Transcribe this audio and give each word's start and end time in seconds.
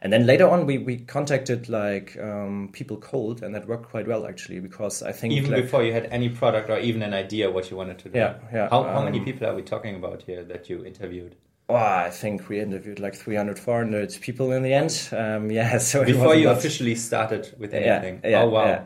And 0.00 0.12
then 0.12 0.26
later 0.26 0.48
on, 0.48 0.64
we, 0.64 0.78
we 0.78 0.98
contacted 0.98 1.68
like 1.68 2.16
um, 2.20 2.70
people 2.72 2.98
cold, 2.98 3.42
and 3.42 3.52
that 3.54 3.66
worked 3.66 3.88
quite 3.90 4.06
well 4.06 4.26
actually 4.26 4.60
because 4.60 5.02
I 5.02 5.10
think 5.10 5.34
even 5.34 5.50
like, 5.50 5.62
before 5.62 5.82
you 5.82 5.92
had 5.92 6.06
any 6.06 6.28
product 6.28 6.70
or 6.70 6.78
even 6.78 7.02
an 7.02 7.12
idea 7.14 7.50
what 7.50 7.68
you 7.70 7.76
wanted 7.76 7.98
to 8.00 8.08
do. 8.08 8.18
Yeah, 8.18 8.36
yeah. 8.52 8.68
How, 8.70 8.84
how 8.84 9.02
many 9.02 9.18
um, 9.18 9.24
people 9.24 9.48
are 9.48 9.54
we 9.54 9.62
talking 9.62 9.96
about 9.96 10.22
here 10.22 10.44
that 10.44 10.70
you 10.70 10.84
interviewed? 10.84 11.34
Oh, 11.68 11.74
I 11.74 12.10
think 12.10 12.48
we 12.48 12.60
interviewed 12.60 13.00
like 13.00 13.14
300, 13.14 13.58
400 13.58 14.16
people 14.20 14.52
in 14.52 14.62
the 14.62 14.72
end. 14.72 15.08
Um, 15.12 15.50
yeah, 15.58 15.78
so 15.78 16.04
Before 16.04 16.34
you 16.34 16.46
lot. 16.46 16.58
officially 16.58 16.94
started 16.94 17.52
with 17.58 17.74
Yeah, 17.74 17.78
anything. 17.80 18.20
yeah, 18.24 18.42
oh 18.42 18.48
wow. 18.48 18.64
yeah. 18.66 18.82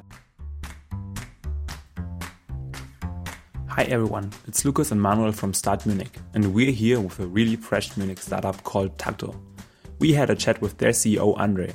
Hi 3.69 3.85
everyone, 3.85 4.31
it's 4.49 4.65
Lucas 4.65 4.91
and 4.91 5.01
Manuel 5.01 5.33
from 5.33 5.55
Start 5.55 5.87
Munich, 5.87 6.11
and 6.35 6.53
we're 6.55 6.73
here 6.73 7.01
with 7.01 7.21
a 7.21 7.27
really 7.27 7.57
fresh 7.57 7.97
Munich 7.97 8.19
startup 8.19 8.63
called 8.65 8.99
Tacto. 8.99 9.35
We 10.03 10.15
had 10.15 10.31
a 10.31 10.35
chat 10.35 10.61
with 10.61 10.79
their 10.79 10.91
CEO 10.91 11.39
Andre. 11.39 11.75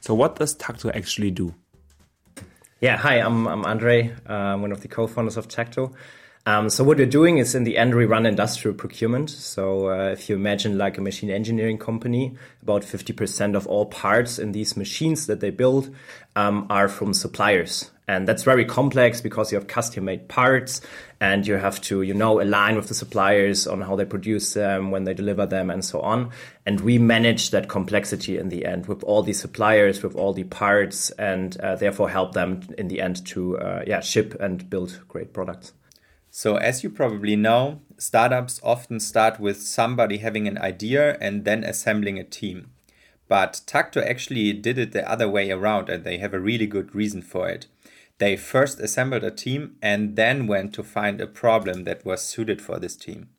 So, 0.00 0.12
what 0.12 0.34
does 0.34 0.56
Tacto 0.56 0.92
actually 0.92 1.30
do? 1.30 1.54
Yeah, 2.80 2.96
hi, 2.96 3.20
I'm, 3.20 3.46
I'm 3.46 3.64
Andre, 3.64 4.12
I'm 4.26 4.60
one 4.60 4.72
of 4.72 4.80
the 4.80 4.88
co-founders 4.88 5.36
of 5.36 5.46
Tacto. 5.46 5.94
Um, 6.46 6.70
so 6.70 6.82
what 6.82 6.96
we're 6.96 7.06
doing 7.06 7.36
is 7.36 7.54
in 7.54 7.64
the 7.64 7.76
end 7.76 7.94
we 7.94 8.06
run 8.06 8.24
industrial 8.24 8.74
procurement. 8.74 9.28
So 9.28 9.90
uh, 9.90 10.10
if 10.12 10.28
you 10.28 10.36
imagine 10.36 10.78
like 10.78 10.96
a 10.96 11.02
machine 11.02 11.30
engineering 11.30 11.76
company, 11.76 12.34
about 12.62 12.82
50% 12.82 13.54
of 13.54 13.66
all 13.66 13.86
parts 13.86 14.38
in 14.38 14.52
these 14.52 14.76
machines 14.76 15.26
that 15.26 15.40
they 15.40 15.50
build 15.50 15.94
um, 16.36 16.66
are 16.70 16.88
from 16.88 17.12
suppliers. 17.12 17.90
And 18.08 18.26
that's 18.26 18.42
very 18.42 18.64
complex 18.64 19.20
because 19.20 19.52
you 19.52 19.58
have 19.58 19.68
custom 19.68 20.06
made 20.06 20.28
parts 20.28 20.80
and 21.20 21.46
you 21.46 21.54
have 21.54 21.80
to, 21.82 22.02
you 22.02 22.14
know, 22.14 22.40
align 22.40 22.74
with 22.74 22.88
the 22.88 22.94
suppliers 22.94 23.68
on 23.68 23.82
how 23.82 23.94
they 23.94 24.04
produce 24.04 24.54
them, 24.54 24.90
when 24.90 25.04
they 25.04 25.14
deliver 25.14 25.46
them 25.46 25.70
and 25.70 25.84
so 25.84 26.00
on. 26.00 26.30
And 26.66 26.80
we 26.80 26.98
manage 26.98 27.50
that 27.50 27.68
complexity 27.68 28.36
in 28.38 28.48
the 28.48 28.64
end 28.64 28.86
with 28.86 29.04
all 29.04 29.22
the 29.22 29.34
suppliers, 29.34 30.02
with 30.02 30.16
all 30.16 30.32
the 30.32 30.44
parts 30.44 31.10
and 31.10 31.56
uh, 31.60 31.76
therefore 31.76 32.08
help 32.08 32.32
them 32.32 32.62
in 32.78 32.88
the 32.88 33.00
end 33.00 33.24
to, 33.26 33.58
uh, 33.58 33.84
yeah, 33.86 34.00
ship 34.00 34.34
and 34.40 34.68
build 34.68 34.98
great 35.06 35.32
products. 35.32 35.72
So, 36.30 36.56
as 36.56 36.82
you 36.84 36.90
probably 36.90 37.36
know, 37.36 37.82
startups 37.98 38.60
often 38.62 39.00
start 39.00 39.40
with 39.40 39.60
somebody 39.62 40.18
having 40.18 40.46
an 40.48 40.58
idea 40.58 41.18
and 41.20 41.44
then 41.44 41.64
assembling 41.64 42.18
a 42.18 42.24
team. 42.24 42.70
But 43.28 43.62
Tacto 43.66 44.04
actually 44.04 44.52
did 44.52 44.78
it 44.78 44.92
the 44.92 45.08
other 45.10 45.28
way 45.28 45.50
around, 45.50 45.88
and 45.88 46.04
they 46.04 46.18
have 46.18 46.34
a 46.34 46.40
really 46.40 46.66
good 46.66 46.94
reason 46.94 47.22
for 47.22 47.48
it. 47.48 47.66
They 48.18 48.36
first 48.36 48.80
assembled 48.80 49.24
a 49.24 49.30
team 49.30 49.76
and 49.82 50.16
then 50.16 50.46
went 50.46 50.74
to 50.74 50.82
find 50.84 51.20
a 51.20 51.26
problem 51.26 51.84
that 51.84 52.04
was 52.04 52.22
suited 52.22 52.60
for 52.60 52.78
this 52.78 52.96
team. 52.96 53.30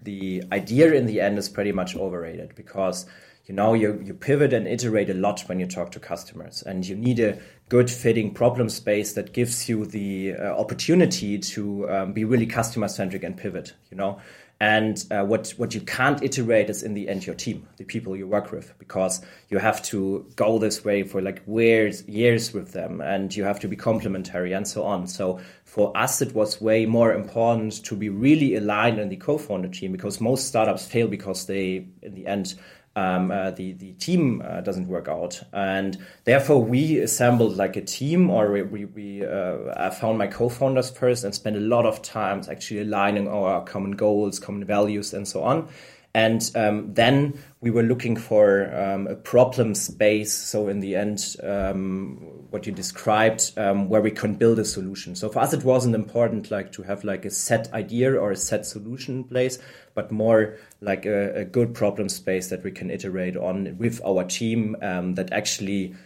the 0.00 0.42
idea 0.52 0.92
in 0.92 1.06
the 1.06 1.20
end 1.20 1.38
is 1.38 1.48
pretty 1.48 1.72
much 1.72 1.96
overrated 1.96 2.54
because 2.54 3.06
you 3.46 3.54
know 3.54 3.74
you, 3.74 4.00
you 4.04 4.14
pivot 4.14 4.52
and 4.52 4.66
iterate 4.66 5.10
a 5.10 5.14
lot 5.14 5.40
when 5.42 5.58
you 5.60 5.66
talk 5.66 5.90
to 5.92 6.00
customers 6.00 6.62
and 6.62 6.86
you 6.86 6.96
need 6.96 7.18
a 7.20 7.38
good 7.68 7.90
fitting 7.90 8.32
problem 8.32 8.68
space 8.68 9.14
that 9.14 9.32
gives 9.32 9.68
you 9.68 9.86
the 9.86 10.34
uh, 10.34 10.42
opportunity 10.58 11.38
to 11.38 11.90
um, 11.90 12.12
be 12.12 12.24
really 12.24 12.46
customer 12.46 12.88
centric 12.88 13.22
and 13.22 13.36
pivot 13.36 13.74
you 13.90 13.96
know? 13.96 14.20
And 14.60 15.04
uh, 15.10 15.24
what 15.24 15.50
what 15.56 15.74
you 15.74 15.80
can't 15.80 16.22
iterate 16.22 16.70
is 16.70 16.84
in 16.84 16.94
the 16.94 17.08
end 17.08 17.26
your 17.26 17.34
team 17.34 17.66
the 17.76 17.84
people 17.84 18.16
you 18.16 18.28
work 18.28 18.52
with 18.52 18.72
because 18.78 19.20
you 19.50 19.58
have 19.58 19.82
to 19.82 20.24
go 20.36 20.58
this 20.58 20.84
way 20.84 21.02
for 21.02 21.20
like 21.20 21.42
years 21.46 22.06
years 22.06 22.54
with 22.54 22.72
them 22.72 23.00
and 23.00 23.34
you 23.34 23.42
have 23.44 23.58
to 23.60 23.68
be 23.68 23.76
complementary 23.76 24.52
and 24.52 24.66
so 24.66 24.84
on. 24.84 25.08
So 25.08 25.40
for 25.64 25.94
us 25.96 26.22
it 26.22 26.34
was 26.34 26.60
way 26.60 26.86
more 26.86 27.12
important 27.12 27.84
to 27.84 27.96
be 27.96 28.08
really 28.08 28.54
aligned 28.54 29.00
in 29.00 29.08
the 29.08 29.16
co-founder 29.16 29.68
team 29.68 29.90
because 29.90 30.20
most 30.20 30.46
startups 30.46 30.86
fail 30.86 31.08
because 31.08 31.46
they 31.46 31.88
in 32.02 32.14
the 32.14 32.26
end 32.26 32.54
um, 32.96 33.30
uh, 33.30 33.50
the 33.50 33.72
the 33.72 33.92
team 33.94 34.42
uh, 34.44 34.60
doesn't 34.60 34.86
work 34.86 35.08
out, 35.08 35.42
and 35.52 35.98
therefore 36.24 36.62
we 36.62 36.98
assembled 36.98 37.56
like 37.56 37.76
a 37.76 37.80
team, 37.80 38.30
or 38.30 38.52
we 38.52 38.84
we, 38.84 39.26
uh, 39.26 39.58
I 39.76 39.90
found 39.90 40.18
my 40.18 40.28
co-founders 40.28 40.90
first 40.90 41.24
and 41.24 41.34
spent 41.34 41.56
a 41.56 41.60
lot 41.60 41.86
of 41.86 42.02
times 42.02 42.48
actually 42.48 42.82
aligning 42.82 43.26
our 43.26 43.64
common 43.64 43.92
goals, 43.92 44.38
common 44.38 44.64
values, 44.64 45.12
and 45.12 45.26
so 45.26 45.42
on. 45.42 45.68
And 46.14 46.48
um, 46.54 46.94
then 46.94 47.36
we 47.60 47.70
were 47.70 47.82
looking 47.82 48.16
for 48.16 48.72
um, 48.72 49.08
a 49.08 49.16
problem 49.16 49.74
space. 49.74 50.32
So 50.32 50.68
in 50.68 50.78
the 50.78 50.94
end, 50.94 51.34
um, 51.42 52.18
what 52.50 52.66
you 52.66 52.72
described, 52.72 53.50
um, 53.56 53.88
where 53.88 54.00
we 54.00 54.12
can 54.12 54.34
build 54.34 54.60
a 54.60 54.64
solution. 54.64 55.16
So 55.16 55.28
for 55.28 55.40
us, 55.40 55.52
it 55.52 55.64
wasn't 55.64 55.96
important 55.96 56.52
like 56.52 56.70
to 56.72 56.84
have 56.84 57.02
like 57.02 57.24
a 57.24 57.30
set 57.30 57.72
idea 57.72 58.14
or 58.14 58.30
a 58.30 58.36
set 58.36 58.64
solution 58.64 59.16
in 59.16 59.24
place, 59.24 59.58
but 59.94 60.12
more 60.12 60.56
like 60.80 61.04
a, 61.04 61.40
a 61.40 61.44
good 61.44 61.74
problem 61.74 62.08
space 62.08 62.48
that 62.48 62.62
we 62.62 62.70
can 62.70 62.90
iterate 62.90 63.36
on 63.36 63.76
with 63.78 64.00
our 64.06 64.22
team 64.22 64.76
um, 64.82 65.14
that 65.14 65.32
actually, 65.32 65.96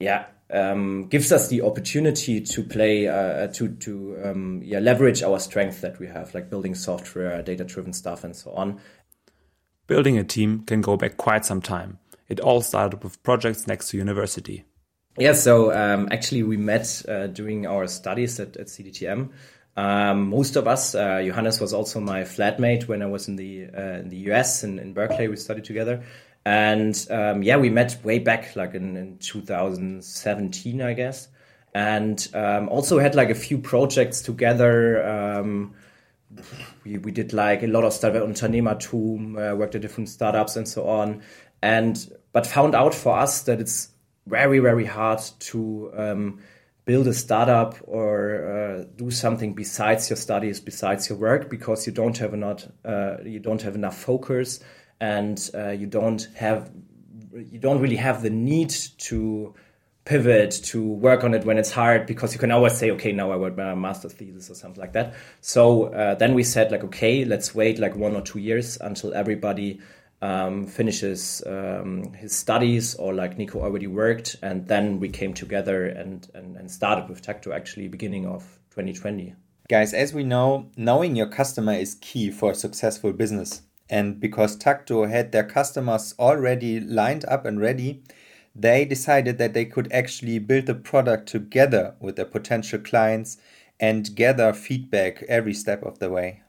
yeah, 0.00 0.24
um, 0.50 1.08
gives 1.08 1.32
us 1.32 1.48
the 1.48 1.62
opportunity 1.62 2.40
to 2.40 2.62
play 2.62 3.08
uh, 3.08 3.48
to 3.48 3.68
to 3.68 4.18
um, 4.24 4.60
yeah 4.62 4.78
leverage 4.78 5.22
our 5.22 5.38
strength 5.38 5.80
that 5.80 5.98
we 5.98 6.06
have, 6.06 6.34
like 6.34 6.50
building 6.50 6.74
software, 6.74 7.42
data 7.42 7.64
driven 7.64 7.92
stuff, 7.92 8.24
and 8.24 8.36
so 8.36 8.52
on. 8.52 8.80
Building 9.86 10.18
a 10.18 10.24
team 10.24 10.62
can 10.64 10.80
go 10.80 10.96
back 10.96 11.16
quite 11.16 11.44
some 11.44 11.60
time. 11.60 11.98
It 12.28 12.40
all 12.40 12.60
started 12.62 13.02
with 13.02 13.22
projects 13.22 13.66
next 13.66 13.90
to 13.90 13.98
university. 13.98 14.64
Yeah, 15.18 15.34
so 15.34 15.72
um, 15.72 16.08
actually 16.10 16.42
we 16.42 16.56
met 16.56 17.02
uh, 17.06 17.26
during 17.26 17.66
our 17.66 17.86
studies 17.86 18.40
at, 18.40 18.56
at 18.56 18.68
CDTM. 18.68 19.30
Um, 19.76 20.28
most 20.28 20.56
of 20.56 20.68
us, 20.68 20.94
uh, 20.94 21.22
Johannes 21.22 21.60
was 21.60 21.72
also 21.72 22.00
my 22.00 22.22
flatmate 22.22 22.88
when 22.88 23.02
I 23.02 23.06
was 23.06 23.28
in 23.28 23.36
the 23.36 23.68
uh, 23.76 23.98
in 24.00 24.08
the 24.10 24.16
US 24.30 24.64
in, 24.64 24.78
in 24.78 24.92
Berkeley. 24.92 25.28
We 25.28 25.36
studied 25.36 25.64
together, 25.64 26.04
and 26.44 26.94
um, 27.10 27.42
yeah, 27.42 27.56
we 27.56 27.70
met 27.70 27.98
way 28.04 28.18
back, 28.18 28.54
like 28.54 28.74
in, 28.74 28.96
in 28.96 29.18
2017, 29.18 30.82
I 30.82 30.92
guess, 30.92 31.28
and 31.74 32.28
um, 32.34 32.68
also 32.68 32.98
had 32.98 33.14
like 33.14 33.30
a 33.30 33.34
few 33.34 33.58
projects 33.58 34.20
together. 34.20 35.02
We, 36.84 36.98
we 36.98 37.12
did 37.12 37.32
like 37.32 37.62
a 37.62 37.66
lot 37.66 37.84
of 37.84 37.92
stuff 37.92 38.14
at 38.14 38.22
Unternehmertum, 38.22 39.52
uh, 39.52 39.56
worked 39.56 39.74
at 39.74 39.82
different 39.82 40.08
startups 40.08 40.56
and 40.56 40.66
so 40.66 40.88
on, 40.88 41.22
and 41.62 41.98
but 42.32 42.46
found 42.46 42.74
out 42.74 42.94
for 42.94 43.18
us 43.18 43.42
that 43.42 43.60
it's 43.60 43.88
very 44.26 44.58
very 44.60 44.84
hard 44.84 45.20
to 45.38 45.92
um, 45.96 46.40
build 46.84 47.06
a 47.06 47.14
startup 47.14 47.76
or 47.82 48.46
uh, 48.46 48.84
do 48.96 49.10
something 49.10 49.54
besides 49.54 50.10
your 50.10 50.16
studies, 50.16 50.60
besides 50.60 51.08
your 51.08 51.18
work, 51.18 51.50
because 51.50 51.86
you 51.86 51.92
don't 51.92 52.18
have 52.18 52.34
enough 52.34 52.66
uh, 52.84 53.16
you 53.24 53.38
don't 53.38 53.62
have 53.62 53.74
enough 53.74 53.96
focus, 53.96 54.60
and 55.00 55.50
uh, 55.54 55.70
you 55.70 55.86
don't 55.86 56.28
have 56.34 56.70
you 57.34 57.58
don't 57.58 57.80
really 57.80 57.96
have 57.96 58.22
the 58.22 58.30
need 58.30 58.70
to 58.98 59.54
pivot 60.04 60.50
to 60.50 60.82
work 60.82 61.22
on 61.22 61.32
it 61.32 61.44
when 61.44 61.58
it's 61.58 61.70
hard 61.70 62.06
because 62.06 62.32
you 62.32 62.38
can 62.38 62.50
always 62.50 62.76
say 62.76 62.90
okay 62.90 63.12
now 63.12 63.30
i 63.30 63.36
work 63.36 63.56
my 63.56 63.74
master's 63.74 64.12
thesis 64.12 64.50
or 64.50 64.54
something 64.54 64.80
like 64.80 64.92
that 64.92 65.14
so 65.40 65.84
uh, 65.94 66.14
then 66.16 66.34
we 66.34 66.42
said 66.42 66.72
like 66.72 66.82
okay 66.82 67.24
let's 67.24 67.54
wait 67.54 67.78
like 67.78 67.94
one 67.94 68.16
or 68.16 68.20
two 68.22 68.40
years 68.40 68.76
until 68.80 69.14
everybody 69.14 69.80
um, 70.20 70.66
finishes 70.66 71.42
um, 71.46 72.12
his 72.14 72.36
studies 72.36 72.94
or 72.96 73.14
like 73.14 73.38
nico 73.38 73.60
already 73.60 73.86
worked 73.86 74.36
and 74.42 74.66
then 74.66 74.98
we 74.98 75.08
came 75.08 75.32
together 75.32 75.86
and, 75.86 76.28
and, 76.34 76.56
and 76.56 76.70
started 76.70 77.08
with 77.08 77.22
tacto 77.22 77.54
actually 77.54 77.86
beginning 77.88 78.26
of 78.26 78.42
2020 78.70 79.34
Guys, 79.68 79.94
as 79.94 80.12
we 80.12 80.24
know, 80.24 80.70
knowing 80.76 81.16
your 81.16 81.28
customer 81.28 81.72
is 81.72 81.94
key 81.94 82.30
for 82.30 82.50
a 82.50 82.54
successful 82.54 83.12
business. 83.12 83.62
And 83.88 84.20
because 84.20 84.56
Tacto 84.56 85.08
had 85.08 85.32
their 85.32 85.44
customers 85.44 86.14
already 86.18 86.80
lined 86.80 87.24
up 87.26 87.46
and 87.46 87.60
ready, 87.60 88.02
they 88.54 88.84
decided 88.84 89.38
that 89.38 89.54
they 89.54 89.64
could 89.64 89.90
actually 89.92 90.38
build 90.38 90.66
the 90.66 90.74
product 90.74 91.28
together 91.28 91.94
with 92.00 92.16
their 92.16 92.26
potential 92.26 92.78
clients 92.78 93.38
and 93.80 94.14
gather 94.14 94.52
feedback 94.52 95.22
every 95.24 95.54
step 95.54 95.82
of 95.82 95.98
the 95.98 96.10
way. 96.10 96.42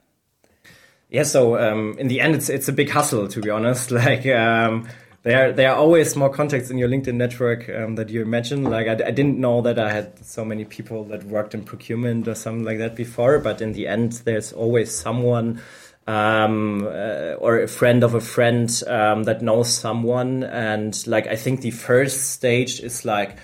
Yeah, 1.10 1.24
so 1.24 1.58
um, 1.60 1.96
in 2.00 2.08
the 2.08 2.20
end, 2.22 2.36
it's 2.36 2.50
it's 2.50 2.68
a 2.68 2.74
big 2.74 2.90
hustle 2.90 3.28
to 3.28 3.42
be 3.42 3.50
honest. 3.50 3.92
Like 4.04 4.26
um, 4.26 4.88
there 5.22 5.54
there 5.54 5.72
are 5.72 5.78
always 5.78 6.16
more 6.16 6.30
contacts 6.30 6.70
in 6.70 6.78
your 6.78 6.90
LinkedIn 6.90 7.14
network 7.14 7.70
um, 7.70 7.96
that 7.96 8.10
you 8.10 8.22
imagine. 8.22 8.64
Like 8.64 8.88
I, 8.88 8.94
I 8.94 9.12
didn't 9.12 9.40
know 9.40 9.62
that 9.62 9.80
I 9.80 9.92
had 9.92 10.26
so 10.26 10.44
many 10.44 10.66
people 10.66 11.06
that 11.06 11.24
worked 11.24 11.54
in 11.54 11.64
procurement 11.64 12.28
or 12.28 12.36
something 12.36 12.66
like 12.66 12.80
that 12.80 12.96
before. 12.96 13.40
But 13.40 13.62
in 13.62 13.74
the 13.74 13.88
end, 13.88 14.14
there's 14.26 14.52
always 14.52 14.94
someone 14.94 15.62
um, 16.08 16.86
uh, 16.86 17.36
or 17.40 17.60
a 17.60 17.68
friend 17.68 18.04
of 18.04 18.14
a 18.14 18.22
friend 18.22 18.70
um, 18.88 19.24
that 19.24 19.42
knows 19.42 19.70
someone. 19.74 20.44
And 20.44 20.96
like 21.08 21.28
I 21.28 21.36
think 21.36 21.62
the 21.62 21.72
first 21.72 22.32
stage 22.32 22.80
is 22.80 23.06
like 23.06 23.38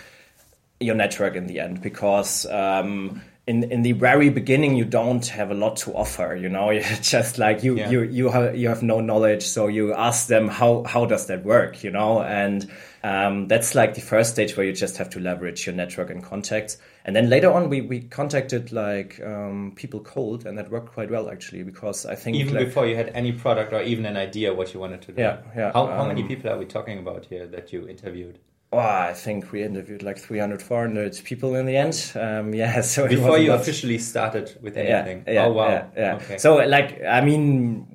your 0.79 0.95
network 0.95 1.35
in 1.35 1.47
the 1.47 1.59
end 1.59 1.81
because 1.81 2.45
um, 2.45 3.21
in 3.47 3.63
in 3.71 3.81
the 3.81 3.93
very 3.93 4.29
beginning 4.29 4.75
you 4.75 4.85
don't 4.85 5.25
have 5.27 5.51
a 5.51 5.53
lot 5.53 5.77
to 5.77 5.93
offer 5.93 6.35
you 6.35 6.49
know? 6.49 6.69
You 6.75 6.81
just 7.01 7.37
like 7.37 7.63
you 7.63 7.77
Yeah. 7.77 7.89
you 7.89 8.01
you 8.03 8.29
have 8.29 8.55
you 8.55 8.69
have 8.69 8.83
no 8.83 8.99
knowledge. 8.99 9.43
So 9.43 9.67
you 9.67 9.93
ask 9.93 10.27
them 10.27 10.47
how 10.47 10.83
how 10.83 11.05
does 11.05 11.27
that 11.27 11.43
work? 11.43 11.83
you 11.83 11.91
know? 11.91 12.21
And 12.21 12.69
um, 13.03 13.47
that's 13.47 13.73
like 13.75 13.93
the 13.93 14.01
first 14.01 14.31
stage 14.31 14.57
where 14.57 14.65
you 14.65 14.73
just 14.73 14.97
have 14.97 15.09
to 15.11 15.19
leverage 15.19 15.65
your 15.65 15.75
network 15.75 16.09
and 16.09 16.23
contacts 16.23 16.77
and 17.05 17.15
then 17.15 17.29
later 17.29 17.51
on 17.51 17.69
we 17.69 17.81
we 17.81 18.01
contacted 18.01 18.71
like 18.71 19.19
um, 19.25 19.73
people 19.75 19.99
cold 20.01 20.45
and 20.45 20.57
that 20.57 20.69
worked 20.69 20.91
quite 20.91 21.09
well 21.09 21.29
actually 21.29 21.63
because 21.63 22.05
i 22.05 22.15
think 22.15 22.35
Even 22.37 22.55
like, 22.55 22.65
before 22.65 22.85
you 22.85 22.95
had 22.95 23.09
any 23.15 23.31
product 23.31 23.73
or 23.73 23.81
even 23.81 24.05
an 24.05 24.17
idea 24.17 24.53
what 24.53 24.73
you 24.73 24.79
wanted 24.79 25.01
to 25.03 25.11
do. 25.13 25.21
Yeah, 25.21 25.37
yeah, 25.55 25.71
How, 25.73 25.87
how 25.87 26.05
many 26.05 26.21
um, 26.21 26.27
people 26.27 26.49
are 26.51 26.57
we 26.57 26.65
talking 26.65 26.99
about 26.99 27.25
here 27.25 27.47
that 27.47 27.71
you 27.73 27.87
interviewed? 27.87 28.39
oh, 28.71 28.77
i 28.77 29.13
think 29.13 29.51
we 29.51 29.63
interviewed 29.63 30.03
like 30.03 30.17
300 30.19 30.61
400 30.61 31.21
people 31.23 31.55
in 31.55 31.65
the 31.65 31.75
end 31.75 32.11
um, 32.15 32.53
yeah 32.61 32.81
so 32.81 33.07
Before 33.07 33.37
you 33.37 33.53
officially 33.53 33.97
started 33.97 34.55
with 34.61 34.75
yeah, 34.75 34.83
anything. 34.83 35.23
yeah, 35.27 35.45
oh 35.45 35.51
wow. 35.53 35.69
yeah, 35.69 35.85
yeah. 35.97 36.15
Okay. 36.15 36.37
So 36.37 36.57
like 36.57 37.01
I 37.03 37.21
mean 37.21 37.87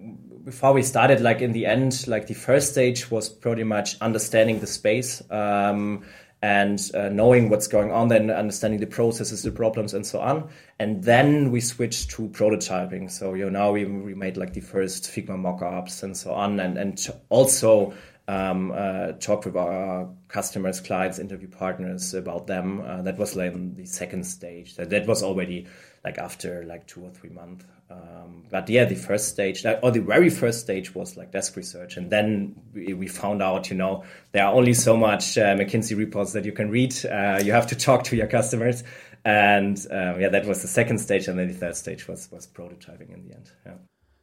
before 0.45 0.73
we 0.73 0.83
started 0.83 1.21
like 1.21 1.41
in 1.41 1.53
the 1.53 1.65
end 1.67 2.07
like 2.07 2.27
the 2.27 2.35
first 2.35 2.73
stage 2.73 3.11
was 3.11 3.29
pretty 3.29 3.65
much 3.65 3.97
understanding 4.01 4.61
the 4.61 4.67
space 4.67 5.23
um, 5.31 6.05
and 6.45 6.91
uh, 6.93 7.09
knowing 7.09 7.49
what's 7.49 7.67
going 7.67 7.91
on 7.91 8.09
then 8.09 8.31
understanding 8.31 8.79
the 8.79 8.87
processes 8.87 9.43
the 9.43 9.51
problems 9.51 9.95
and 9.95 10.07
so 10.07 10.21
on 10.21 10.47
and 10.79 11.03
then 11.03 11.51
we 11.51 11.59
switched 11.59 12.11
to 12.11 12.29
prototyping 12.29 13.11
so 13.11 13.33
you 13.33 13.45
know 13.45 13.49
now 13.49 13.73
we, 13.73 13.87
we 13.87 14.15
made 14.15 14.37
like 14.37 14.53
the 14.53 14.61
first 14.61 15.05
figma 15.05 15.39
mock-ups 15.39 16.03
and 16.03 16.15
so 16.15 16.35
on 16.35 16.61
and 16.61 16.77
and 16.77 17.09
also 17.31 17.95
um, 18.29 18.73
uh, 18.75 19.13
talk 19.13 19.45
with 19.45 19.57
our 19.57 20.09
customers, 20.29 20.81
clients, 20.81 21.19
interview 21.19 21.47
partners 21.49 22.15
about 22.15 22.47
them. 22.47 22.81
Uh, 22.81 23.03
that 23.03 23.19
was 23.19 23.37
like 23.37 23.53
the 23.77 23.85
second 23.85 24.25
stage. 24.25 24.77
That, 24.77 24.89
that 24.89 25.07
was 25.07 25.23
already 25.23 25.67
like 26.05 26.17
after 26.17 26.65
like 26.65 26.87
two 26.87 27.05
or 27.05 27.11
three 27.11 27.29
months. 27.29 27.67
Um, 27.95 28.45
but 28.51 28.69
yeah, 28.69 28.85
the 28.85 28.95
first 28.95 29.29
stage, 29.29 29.65
or 29.83 29.91
the 29.91 30.01
very 30.01 30.31
first 30.31 30.61
stage 30.61 30.95
was 30.95 31.17
like 31.17 31.33
desk 31.33 31.57
research. 31.57 31.97
And 31.97 32.11
then 32.11 32.55
we, 32.73 32.93
we 32.93 33.09
found 33.09 33.43
out, 33.43 33.71
you 33.71 33.77
know, 33.77 34.05
there 34.33 34.45
are 34.45 34.53
only 34.53 34.75
so 34.75 34.97
much 34.97 35.39
uh, 35.39 35.55
McKinsey 35.57 35.97
reports 35.97 36.33
that 36.33 36.45
you 36.45 36.53
can 36.53 36.71
read. 36.71 36.95
Uh, 37.05 37.41
you 37.45 37.53
have 37.53 37.67
to 37.69 37.77
talk 37.77 38.05
to 38.05 38.17
your 38.17 38.27
customers. 38.27 38.83
And 39.25 39.79
um, 39.91 40.21
yeah, 40.21 40.29
that 40.29 40.47
was 40.47 40.63
the 40.63 40.69
second 40.69 40.99
stage. 40.99 41.29
And 41.29 41.39
then 41.39 41.49
the 41.49 41.55
third 41.55 41.77
stage 41.77 42.09
was, 42.09 42.31
was 42.31 42.47
prototyping 42.47 43.15
in 43.15 43.27
the 43.27 43.35
end. 43.35 43.51
Yeah. 43.65 43.75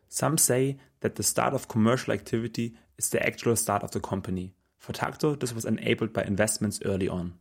Some 0.09 0.37
say 0.37 0.77
that 0.99 1.15
the 1.15 1.23
start 1.23 1.53
of 1.53 1.67
commercial 1.67 2.13
activity 2.13 2.75
is 2.97 3.09
the 3.09 3.25
actual 3.25 3.55
start 3.55 3.83
of 3.83 3.91
the 3.91 3.99
company. 3.99 4.53
For 4.77 4.93
Tacto, 4.93 5.39
this 5.39 5.53
was 5.53 5.65
enabled 5.65 6.11
by 6.11 6.23
investments 6.23 6.79
early 6.85 7.07
on. 7.07 7.35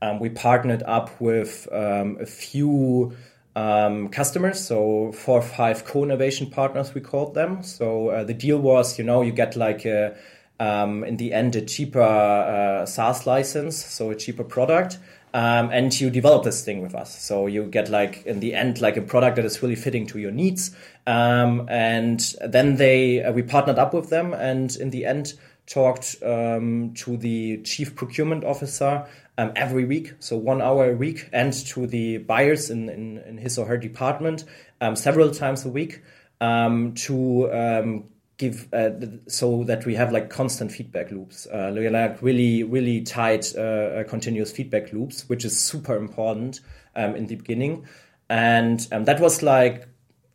Um, 0.00 0.20
we 0.20 0.30
partnered 0.30 0.82
up 0.84 1.20
with 1.20 1.68
um, 1.72 2.16
a 2.20 2.26
few 2.26 3.12
um, 3.58 4.08
customers, 4.08 4.64
so 4.64 5.10
four 5.12 5.38
or 5.38 5.42
five 5.42 5.84
co-innovation 5.84 6.48
partners, 6.48 6.94
we 6.94 7.00
called 7.00 7.34
them. 7.34 7.62
So 7.64 8.10
uh, 8.10 8.24
the 8.24 8.34
deal 8.34 8.58
was, 8.58 8.98
you 8.98 9.04
know, 9.04 9.22
you 9.22 9.32
get 9.32 9.56
like 9.56 9.84
a, 9.84 10.16
um, 10.60 11.02
in 11.02 11.16
the 11.16 11.32
end 11.32 11.56
a 11.56 11.62
cheaper 11.62 12.00
uh, 12.00 12.86
SaaS 12.86 13.26
license, 13.26 13.76
so 13.76 14.10
a 14.10 14.14
cheaper 14.14 14.44
product. 14.44 14.98
Um, 15.34 15.70
and 15.70 16.00
you 16.00 16.08
develop 16.08 16.44
this 16.44 16.64
thing 16.64 16.82
with 16.82 16.94
us. 16.94 17.20
So 17.20 17.48
you 17.48 17.64
get 17.64 17.90
like 17.90 18.24
in 18.24 18.40
the 18.40 18.54
end 18.54 18.80
like 18.80 18.96
a 18.96 19.02
product 19.02 19.36
that 19.36 19.44
is 19.44 19.60
really 19.62 19.76
fitting 19.76 20.06
to 20.06 20.18
your 20.18 20.30
needs. 20.30 20.74
Um, 21.06 21.66
and 21.68 22.20
then 22.40 22.76
they 22.76 23.22
uh, 23.22 23.32
we 23.32 23.42
partnered 23.42 23.78
up 23.78 23.92
with 23.92 24.08
them, 24.08 24.32
and 24.32 24.74
in 24.76 24.90
the 24.90 25.04
end 25.04 25.34
talked 25.66 26.16
um, 26.22 26.94
to 26.94 27.16
the 27.18 27.58
chief 27.62 27.94
procurement 27.94 28.44
officer 28.44 29.06
um, 29.38 29.52
every 29.54 29.84
week, 29.84 30.14
so 30.18 30.36
one 30.36 30.60
hour 30.60 30.90
a 30.90 30.96
week, 30.96 31.28
and 31.32 31.52
to 31.68 31.86
the 31.86 32.18
buyers 32.18 32.70
in, 32.70 32.88
in, 32.88 33.18
in 33.18 33.38
his 33.38 33.56
or 33.56 33.66
her 33.66 33.78
department 33.78 34.44
um, 34.80 34.96
several 34.96 35.30
times 35.30 35.64
a 35.64 35.68
week 35.68 36.02
um, 36.40 36.92
to 36.94 37.50
um, 37.52 38.04
give 38.36 38.68
uh, 38.74 38.90
so 39.28 39.62
that 39.64 39.86
we 39.86 39.94
have 39.94 40.12
like 40.12 40.28
constant 40.28 40.72
feedback 40.72 41.12
loops, 41.12 41.46
uh, 41.46 41.72
like 41.72 42.20
really 42.20 42.64
really 42.64 43.00
tight 43.02 43.54
uh, 43.56 43.60
uh, 43.60 44.04
continuous 44.04 44.50
feedback 44.50 44.92
loops, 44.92 45.28
which 45.28 45.44
is 45.44 45.58
super 45.58 45.96
important 45.96 46.60
um, 46.96 47.14
in 47.14 47.28
the 47.28 47.36
beginning, 47.36 47.86
and 48.28 48.80
that 48.90 49.20
was 49.20 49.42
like 49.42 49.88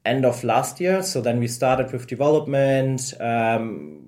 end 0.06 0.26
of 0.26 0.44
last 0.46 0.80
year. 0.80 1.04
So 1.04 1.20
then 1.20 1.40
we 1.40 1.48
started 1.48 1.92
with 1.92 2.08
development. 2.08 3.14
Um, 3.20 4.00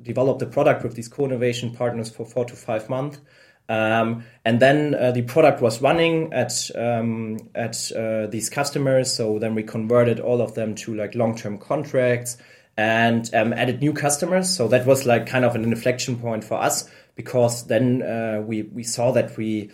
developed 0.00 0.40
the 0.40 0.46
product 0.46 0.82
with 0.82 0.94
these 0.94 1.06
co-innovation 1.06 1.70
partners 1.74 2.08
for 2.08 2.24
four 2.24 2.46
to 2.46 2.56
five 2.56 2.88
months. 2.88 3.20
Um, 3.68 4.24
and 4.44 4.60
then 4.60 4.94
uh, 4.94 5.12
the 5.12 5.22
product 5.22 5.60
was 5.60 5.82
running 5.82 6.32
at 6.32 6.70
um, 6.74 7.38
at 7.54 7.92
uh, 7.92 8.26
these 8.26 8.48
customers. 8.48 9.12
So 9.12 9.38
then 9.38 9.54
we 9.54 9.62
converted 9.62 10.20
all 10.20 10.40
of 10.40 10.54
them 10.54 10.74
to 10.76 10.94
like 10.94 11.14
long-term 11.14 11.58
contracts 11.58 12.38
and 12.76 13.28
um, 13.34 13.52
added 13.52 13.80
new 13.80 13.92
customers. 13.92 14.48
So 14.48 14.68
that 14.68 14.86
was 14.86 15.04
like 15.04 15.26
kind 15.26 15.44
of 15.44 15.54
an 15.54 15.64
inflection 15.64 16.16
point 16.18 16.44
for 16.44 16.54
us 16.54 16.88
because 17.14 17.66
then 17.66 18.02
uh, 18.02 18.42
we 18.46 18.62
we 18.62 18.84
saw 18.84 19.12
that 19.12 19.36
we 19.36 19.70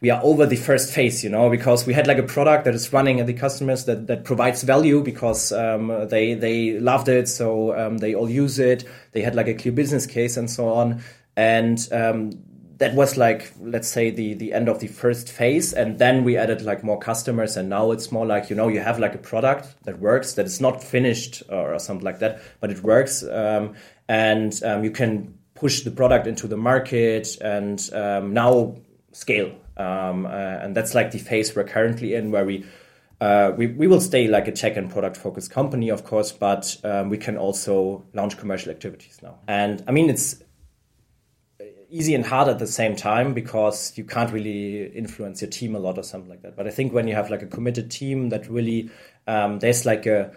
we 0.00 0.10
are 0.10 0.20
over 0.22 0.46
the 0.46 0.56
first 0.56 0.92
phase, 0.92 1.24
you 1.24 1.30
know, 1.30 1.50
because 1.50 1.86
we 1.86 1.92
had 1.92 2.06
like 2.06 2.18
a 2.18 2.22
product 2.22 2.64
that 2.66 2.74
is 2.74 2.92
running 2.92 3.18
at 3.18 3.26
the 3.26 3.32
customers 3.32 3.84
that, 3.86 4.06
that 4.06 4.24
provides 4.24 4.62
value 4.62 5.02
because 5.02 5.52
um, 5.52 6.06
they 6.08 6.34
they 6.34 6.78
loved 6.78 7.08
it, 7.08 7.28
so 7.28 7.76
um, 7.78 7.98
they 7.98 8.14
all 8.14 8.28
use 8.28 8.58
it. 8.58 8.84
They 9.12 9.22
had 9.22 9.34
like 9.34 9.48
a 9.48 9.54
clear 9.54 9.72
business 9.72 10.06
case 10.06 10.36
and 10.36 10.50
so 10.50 10.68
on, 10.68 11.02
and 11.36 11.88
um, 11.92 12.32
that 12.78 12.94
was 12.94 13.16
like 13.16 13.52
let's 13.60 13.88
say 13.88 14.10
the 14.10 14.34
the 14.34 14.52
end 14.52 14.68
of 14.68 14.78
the 14.80 14.86
first 14.86 15.28
phase, 15.28 15.72
and 15.72 15.98
then 15.98 16.24
we 16.24 16.36
added 16.36 16.62
like 16.62 16.82
more 16.82 16.98
customers, 16.98 17.56
and 17.56 17.68
now 17.68 17.90
it's 17.90 18.10
more 18.10 18.26
like 18.26 18.50
you 18.50 18.56
know 18.56 18.68
you 18.68 18.80
have 18.80 18.98
like 18.98 19.14
a 19.14 19.18
product 19.18 19.74
that 19.84 19.98
works 19.98 20.34
that 20.34 20.46
is 20.46 20.60
not 20.60 20.82
finished 20.82 21.42
or, 21.48 21.74
or 21.74 21.78
something 21.78 22.04
like 22.04 22.20
that, 22.20 22.40
but 22.60 22.70
it 22.70 22.82
works, 22.82 23.22
um, 23.24 23.74
and 24.08 24.60
um, 24.64 24.84
you 24.84 24.90
can 24.90 25.38
push 25.58 25.80
the 25.80 25.90
product 25.90 26.26
into 26.26 26.46
the 26.46 26.56
market 26.56 27.36
and 27.40 27.90
um, 27.92 28.32
now 28.32 28.76
scale 29.12 29.52
um, 29.76 30.26
uh, 30.26 30.28
and 30.28 30.76
that's 30.76 30.94
like 30.94 31.10
the 31.10 31.18
phase 31.18 31.54
we're 31.54 31.64
currently 31.64 32.14
in 32.14 32.30
where 32.30 32.44
we 32.44 32.64
uh, 33.20 33.52
we, 33.56 33.66
we 33.66 33.88
will 33.88 34.00
stay 34.00 34.28
like 34.28 34.46
a 34.46 34.52
tech 34.52 34.76
and 34.76 34.90
product 34.90 35.16
focused 35.16 35.50
company 35.50 35.88
of 35.88 36.04
course 36.04 36.30
but 36.30 36.76
um, 36.84 37.08
we 37.10 37.18
can 37.18 37.36
also 37.36 38.04
launch 38.14 38.38
commercial 38.38 38.70
activities 38.70 39.18
now. 39.22 39.38
And 39.48 39.82
i 39.88 39.90
mean 39.90 40.08
it's 40.08 40.42
easy 41.90 42.14
and 42.14 42.26
hard 42.26 42.48
at 42.48 42.58
the 42.58 42.66
same 42.66 42.94
time 42.94 43.32
because 43.34 43.96
you 43.96 44.04
can't 44.04 44.32
really 44.32 44.86
influence 44.88 45.40
your 45.40 45.50
team 45.50 45.74
a 45.74 45.78
lot 45.78 45.98
or 45.98 46.02
something 46.02 46.28
like 46.30 46.42
that 46.42 46.56
but 46.56 46.66
i 46.66 46.70
think 46.70 46.92
when 46.92 47.08
you 47.08 47.14
have 47.14 47.30
like 47.30 47.42
a 47.42 47.46
committed 47.46 47.90
team 47.90 48.28
that 48.28 48.48
really 48.48 48.90
um, 49.26 49.58
there's 49.58 49.84
like 49.86 50.06
a 50.06 50.32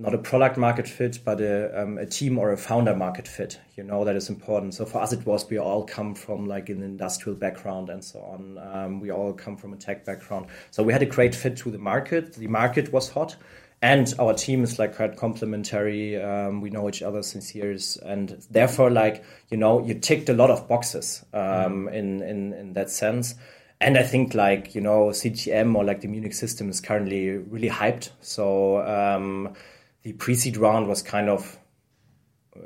not 0.00 0.14
a 0.14 0.18
product 0.18 0.56
market 0.56 0.88
fit, 0.88 1.18
but 1.24 1.40
a, 1.40 1.82
um, 1.82 1.98
a 1.98 2.06
team 2.06 2.38
or 2.38 2.52
a 2.52 2.56
founder 2.56 2.96
market 2.96 3.28
fit. 3.28 3.60
You 3.76 3.84
know 3.84 4.04
that 4.04 4.16
is 4.16 4.30
important. 4.30 4.74
So 4.74 4.86
for 4.86 5.00
us, 5.02 5.12
it 5.12 5.26
was 5.26 5.48
we 5.48 5.58
all 5.58 5.84
come 5.84 6.14
from 6.14 6.46
like 6.46 6.70
an 6.70 6.82
industrial 6.82 7.36
background 7.36 7.90
and 7.90 8.02
so 8.02 8.20
on. 8.20 8.58
Um, 8.58 9.00
we 9.00 9.10
all 9.10 9.32
come 9.32 9.56
from 9.56 9.72
a 9.72 9.76
tech 9.76 10.04
background, 10.04 10.46
so 10.70 10.82
we 10.82 10.92
had 10.92 11.02
a 11.02 11.06
great 11.06 11.34
fit 11.34 11.56
to 11.58 11.70
the 11.70 11.78
market. 11.78 12.34
The 12.34 12.46
market 12.46 12.92
was 12.92 13.10
hot, 13.10 13.36
and 13.82 14.12
our 14.18 14.34
team 14.34 14.62
is 14.62 14.78
like 14.78 14.96
quite 14.96 15.16
complementary. 15.16 16.20
Um, 16.20 16.60
we 16.60 16.70
know 16.70 16.88
each 16.88 17.02
other 17.02 17.22
since 17.22 17.54
years, 17.54 17.96
and 17.96 18.36
therefore, 18.50 18.90
like 18.90 19.24
you 19.48 19.56
know, 19.56 19.84
you 19.84 19.94
ticked 19.94 20.28
a 20.28 20.34
lot 20.34 20.50
of 20.50 20.68
boxes 20.68 21.24
um, 21.32 21.88
in 21.88 22.22
in 22.22 22.52
in 22.52 22.72
that 22.74 22.90
sense. 22.90 23.34
And 23.80 23.96
I 23.96 24.02
think 24.02 24.34
like 24.34 24.74
you 24.74 24.82
know 24.82 25.06
CDTM 25.08 25.74
or 25.74 25.84
like 25.84 26.02
the 26.02 26.08
Munich 26.08 26.34
system 26.34 26.68
is 26.68 26.80
currently 26.80 27.30
really 27.30 27.70
hyped. 27.70 28.10
So 28.20 28.86
um, 28.86 29.54
the 30.02 30.12
pre-seed 30.12 30.58
round 30.58 30.86
was 30.86 31.02
kind 31.02 31.30
of 31.30 31.58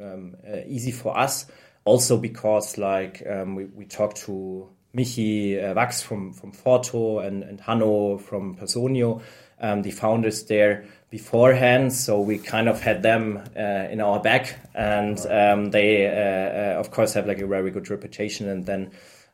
um, 0.01 0.35
uh, 0.45 0.59
easy 0.67 0.91
for 0.91 1.17
us, 1.17 1.47
also 1.85 2.17
because 2.17 2.77
like 2.77 3.23
um, 3.31 3.55
we, 3.55 3.67
we 3.67 3.85
talked 3.85 4.17
to 4.23 4.69
Michi 4.97 5.63
uh, 5.63 5.75
Wax 5.75 6.03
from 6.03 6.33
from 6.33 6.51
Forto 6.51 7.25
and 7.25 7.45
and 7.45 7.61
Hanno 7.61 8.19
from 8.19 8.57
Personio, 8.57 9.23
um, 9.61 9.83
the 9.83 9.91
founders 9.91 10.45
there 10.45 10.87
beforehand. 11.11 11.93
So 11.93 12.21
we 12.21 12.39
kind 12.39 12.69
of 12.69 12.81
had 12.81 13.03
them 13.03 13.43
uh, 13.57 13.61
in 13.91 14.01
our 14.01 14.21
back, 14.21 14.57
and 14.75 15.19
um, 15.27 15.71
they 15.71 16.07
uh, 16.07 16.77
uh, 16.77 16.81
of 16.81 16.91
course 16.91 17.15
have 17.15 17.27
like 17.27 17.41
a 17.41 17.47
very 17.47 17.71
good 17.71 17.91
reputation, 17.91 18.49
and 18.49 18.67
then 18.67 18.93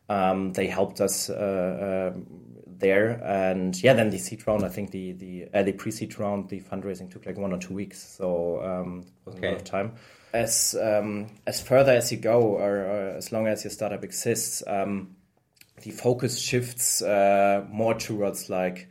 um, 0.09 0.53
they 0.53 0.67
helped 0.67 1.01
us. 1.01 1.31
Uh, 1.31 2.13
um, 2.15 2.51
there. 2.81 3.11
And 3.23 3.81
yeah 3.83 3.93
then 3.93 4.11
the 4.11 4.19
seed 4.19 4.47
round 4.47 4.65
i 4.65 4.69
think 4.69 4.91
the 4.91 5.13
the 5.13 5.49
uh, 5.55 5.63
the 5.63 5.73
pre-seed 5.73 6.19
round 6.19 6.49
the 6.49 6.61
fundraising 6.61 7.11
took 7.11 7.27
like 7.27 7.37
one 7.37 7.53
or 7.53 7.59
two 7.59 7.75
weeks. 7.75 8.03
So 8.17 8.63
um 8.63 9.05
it 9.27 9.31
was 9.31 9.35
a 9.37 9.47
lot 9.47 9.55
of 9.57 9.65
time. 9.65 9.93
As 10.33 10.75
um 10.81 11.29
as 11.47 11.61
further 11.61 11.93
as 11.93 12.11
you 12.11 12.19
go 12.19 12.41
or, 12.41 12.71
or 12.71 13.09
as 13.17 13.33
long 13.33 13.47
as 13.47 13.65
your 13.65 13.71
startup 13.71 14.03
exists 14.03 14.63
um 14.67 15.15
the 15.83 15.91
focus 15.91 16.39
shifts 16.39 17.01
uh, 17.01 17.65
more 17.71 17.95
towards 17.95 18.51
like 18.51 18.89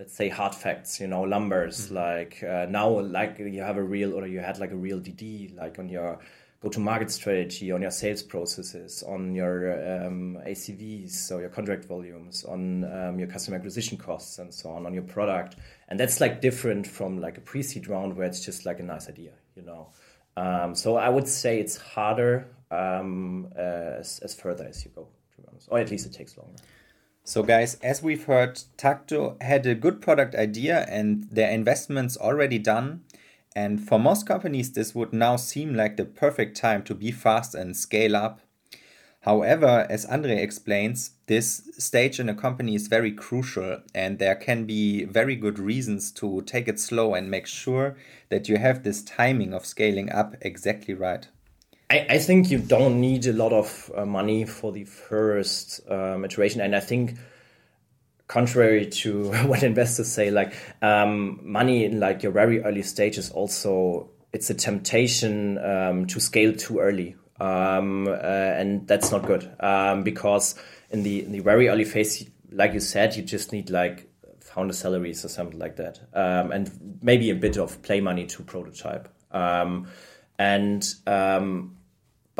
let's 0.00 0.14
say 0.14 0.30
hard 0.30 0.54
facts 0.54 0.98
you 0.98 1.06
know 1.06 1.26
numbers 1.26 1.90
like 1.90 2.42
uh, 2.42 2.66
now 2.68 2.88
like 2.88 3.38
you 3.38 3.60
have 3.60 3.76
a 3.76 3.82
real 3.82 4.14
or 4.14 4.26
you 4.26 4.40
had 4.40 4.58
like 4.58 4.72
a 4.72 4.76
real 4.76 4.98
dd 4.98 5.54
like 5.56 5.78
on 5.78 5.88
your 5.88 6.18
go-to-market 6.62 7.10
strategy, 7.10 7.72
on 7.72 7.80
your 7.80 7.90
sales 7.90 8.22
processes, 8.22 9.02
on 9.08 9.34
your 9.34 9.72
um, 10.04 10.38
ACVs, 10.46 11.10
so 11.12 11.38
your 11.38 11.48
contract 11.48 11.86
volumes, 11.86 12.44
on 12.44 12.84
um, 12.84 13.18
your 13.18 13.28
customer 13.28 13.56
acquisition 13.56 13.96
costs, 13.96 14.38
and 14.38 14.52
so 14.52 14.68
on, 14.70 14.84
on 14.84 14.92
your 14.92 15.02
product. 15.02 15.56
And 15.88 15.98
that's 15.98 16.20
like 16.20 16.42
different 16.42 16.86
from 16.86 17.18
like 17.18 17.38
a 17.38 17.40
pre-seed 17.40 17.88
round 17.88 18.14
where 18.14 18.26
it's 18.26 18.44
just 18.44 18.66
like 18.66 18.78
a 18.78 18.82
nice 18.82 19.08
idea, 19.08 19.32
you 19.56 19.62
know. 19.62 19.88
Um, 20.36 20.74
so 20.74 20.96
I 20.96 21.08
would 21.08 21.26
say 21.26 21.60
it's 21.60 21.78
harder 21.78 22.46
um, 22.70 23.48
as, 23.56 24.18
as 24.20 24.34
further 24.34 24.66
as 24.66 24.84
you 24.84 24.90
go, 24.94 25.08
to 25.34 25.40
be 25.40 25.48
honest, 25.50 25.68
or 25.70 25.78
at 25.78 25.90
least 25.90 26.04
it 26.04 26.12
takes 26.12 26.36
longer. 26.36 26.62
So, 27.30 27.44
guys, 27.44 27.76
as 27.76 28.02
we've 28.02 28.24
heard, 28.24 28.56
Tacto 28.76 29.40
had 29.40 29.64
a 29.64 29.76
good 29.76 30.02
product 30.02 30.34
idea 30.34 30.84
and 30.88 31.28
their 31.30 31.48
investments 31.48 32.16
already 32.16 32.58
done. 32.58 33.04
And 33.54 33.80
for 33.80 34.00
most 34.00 34.26
companies, 34.26 34.72
this 34.72 34.96
would 34.96 35.12
now 35.12 35.36
seem 35.36 35.76
like 35.76 35.96
the 35.96 36.04
perfect 36.04 36.56
time 36.56 36.82
to 36.82 36.92
be 36.92 37.12
fast 37.12 37.54
and 37.54 37.76
scale 37.76 38.16
up. 38.16 38.40
However, 39.20 39.86
as 39.88 40.06
Andre 40.06 40.42
explains, 40.42 41.12
this 41.26 41.70
stage 41.78 42.18
in 42.18 42.28
a 42.28 42.34
company 42.34 42.74
is 42.74 42.88
very 42.88 43.12
crucial, 43.12 43.78
and 43.94 44.18
there 44.18 44.34
can 44.34 44.64
be 44.64 45.04
very 45.04 45.36
good 45.36 45.60
reasons 45.60 46.10
to 46.14 46.42
take 46.42 46.66
it 46.66 46.80
slow 46.80 47.14
and 47.14 47.30
make 47.30 47.46
sure 47.46 47.96
that 48.30 48.48
you 48.48 48.56
have 48.56 48.82
this 48.82 49.04
timing 49.04 49.54
of 49.54 49.64
scaling 49.64 50.10
up 50.10 50.34
exactly 50.40 50.94
right. 50.94 51.28
I, 51.90 52.06
I 52.08 52.18
think 52.18 52.50
you 52.50 52.58
don't 52.58 53.00
need 53.00 53.26
a 53.26 53.32
lot 53.32 53.52
of 53.52 53.90
uh, 53.94 54.06
money 54.06 54.44
for 54.44 54.70
the 54.70 54.84
first 54.84 55.80
um, 55.90 56.24
iteration, 56.24 56.60
and 56.60 56.74
I 56.74 56.80
think 56.80 57.16
contrary 58.28 58.86
to 58.86 59.32
what 59.46 59.62
investors 59.62 60.08
say, 60.08 60.30
like 60.30 60.54
um, 60.80 61.40
money 61.42 61.84
in 61.84 61.98
like 61.98 62.22
your 62.22 62.32
very 62.32 62.62
early 62.62 62.82
stages 62.82 63.30
also 63.30 64.10
it's 64.32 64.48
a 64.48 64.54
temptation 64.54 65.58
um, 65.58 66.06
to 66.06 66.20
scale 66.20 66.54
too 66.54 66.78
early, 66.78 67.16
um, 67.40 68.06
uh, 68.06 68.12
and 68.12 68.86
that's 68.86 69.10
not 69.10 69.26
good 69.26 69.50
um, 69.58 70.04
because 70.04 70.54
in 70.90 71.02
the 71.02 71.24
in 71.24 71.32
the 71.32 71.40
very 71.40 71.68
early 71.68 71.84
phase, 71.84 72.30
like 72.52 72.72
you 72.72 72.80
said, 72.80 73.16
you 73.16 73.22
just 73.24 73.52
need 73.52 73.70
like 73.70 74.08
founder 74.38 74.72
salaries 74.72 75.24
or 75.24 75.28
something 75.28 75.58
like 75.58 75.74
that, 75.76 75.98
um, 76.14 76.52
and 76.52 76.98
maybe 77.02 77.30
a 77.30 77.34
bit 77.34 77.56
of 77.56 77.82
play 77.82 78.00
money 78.00 78.26
to 78.26 78.44
prototype, 78.44 79.08
um, 79.32 79.88
and 80.38 80.94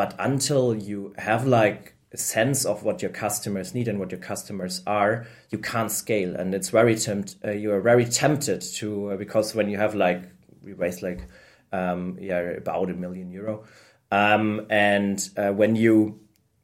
but 0.01 0.15
until 0.19 0.75
you 0.75 1.13
have 1.19 1.47
like 1.47 1.93
a 2.11 2.17
sense 2.17 2.65
of 2.65 2.83
what 2.85 3.03
your 3.03 3.11
customers 3.11 3.75
need 3.75 3.87
and 3.87 3.99
what 4.01 4.11
your 4.11 4.19
customers 4.19 4.83
are, 4.87 5.27
you 5.51 5.59
can't 5.59 5.93
scale, 5.93 6.35
and 6.37 6.55
it's 6.55 6.71
very 6.71 6.97
tempt. 6.97 7.37
Uh, 7.45 7.51
you 7.51 7.71
are 7.71 7.83
very 7.83 8.07
tempted 8.07 8.63
to 8.63 9.11
uh, 9.11 9.17
because 9.19 9.55
when 9.55 9.69
you 9.69 9.77
have 9.77 9.95
like 9.95 10.23
we 10.63 10.73
raised 10.73 11.03
like 11.03 11.29
um, 11.71 12.17
yeah 12.19 12.39
about 12.39 12.89
a 12.89 12.95
million 12.95 13.31
euro, 13.31 13.65
um, 14.11 14.67
and 14.71 15.29
uh, 15.37 15.51
when 15.51 15.77
you 15.77 16.19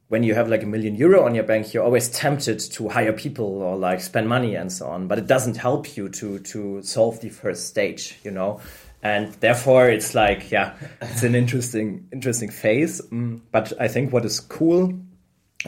when 0.07 0.23
you 0.23 0.33
have 0.33 0.49
like 0.49 0.63
a 0.63 0.71
million 0.75 0.95
euro 0.95 1.23
on 1.23 1.35
your 1.35 1.43
bank, 1.43 1.75
you're 1.75 1.83
always 1.83 2.09
tempted 2.09 2.57
to 2.57 2.89
hire 2.89 3.13
people 3.13 3.61
or 3.61 3.77
like 3.77 4.01
spend 4.01 4.27
money 4.27 4.55
and 4.55 4.71
so 4.71 4.87
on. 4.87 5.07
But 5.07 5.19
it 5.19 5.27
doesn't 5.27 5.57
help 5.57 5.95
you 5.95 6.09
to 6.09 6.39
to 6.39 6.81
solve 6.81 7.21
the 7.21 7.29
first 7.29 7.67
stage, 7.67 8.17
you 8.23 8.31
know 8.31 8.61
and 9.07 9.33
therefore 9.35 9.89
it's 9.89 10.13
like 10.13 10.51
yeah 10.51 10.73
it's 11.01 11.23
an 11.23 11.35
interesting 11.35 12.07
interesting 12.11 12.49
phase. 12.49 13.01
Mm, 13.01 13.41
but 13.51 13.73
i 13.79 13.87
think 13.87 14.11
what 14.13 14.25
is 14.25 14.39
cool 14.39 14.93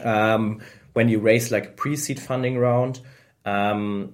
um, 0.04 0.60
when 0.92 1.08
you 1.08 1.18
raise 1.18 1.50
like 1.50 1.76
pre-seed 1.76 2.20
funding 2.20 2.58
round 2.58 3.00
um, 3.44 4.12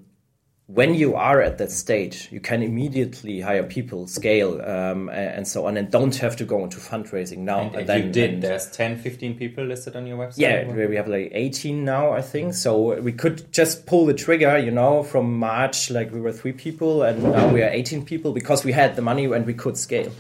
when 0.69 0.95
you 0.95 1.15
are 1.15 1.41
at 1.41 1.59
that 1.59 1.71
stage, 1.71 2.29
you 2.33 2.41
can 2.41 2.61
immediately 2.61 3.41
hire 3.41 3.63
people, 3.63 4.09
scale, 4.09 4.61
um, 4.63 5.09
and 5.11 5.47
so 5.47 5.67
on, 5.67 5.77
and 5.77 5.93
don't 5.93 6.17
have 6.17 6.35
to 6.37 6.45
go 6.45 6.65
into 6.65 6.79
fundraising 6.79 7.39
now. 7.39 7.61
And, 7.61 7.77
and 7.77 7.87
then, 7.89 8.07
you 8.07 8.13
did. 8.13 8.35
And, 8.35 8.43
There's 8.43 8.69
10, 8.73 8.99
15 8.99 9.39
people 9.39 9.65
listed 9.65 9.95
on 9.95 10.09
your 10.09 10.19
website? 10.19 10.39
Yeah, 10.39 10.67
we 10.67 10.97
have 10.97 11.07
like 11.07 11.31
18 11.33 11.85
now, 11.85 12.11
I 12.11 12.21
think. 12.21 12.55
So 12.55 13.01
we 13.01 13.13
could 13.13 13.53
just 13.53 13.87
pull 13.87 14.07
the 14.07 14.15
trigger, 14.15 14.59
you 14.59 14.73
know, 14.73 15.05
from 15.05 15.39
March, 15.39 15.89
like 15.89 16.13
we 16.13 16.21
were 16.21 16.33
three 16.33 16.53
people, 16.53 17.05
and 17.05 17.23
now 17.23 17.49
we 17.49 17.63
are 17.63 17.69
18 17.69 18.05
people 18.05 18.33
because 18.33 18.65
we 18.65 18.73
had 18.73 18.97
the 18.97 19.03
money 19.03 19.27
and 19.27 19.47
we 19.47 19.55
could 19.55 19.77
scale. 19.77 20.11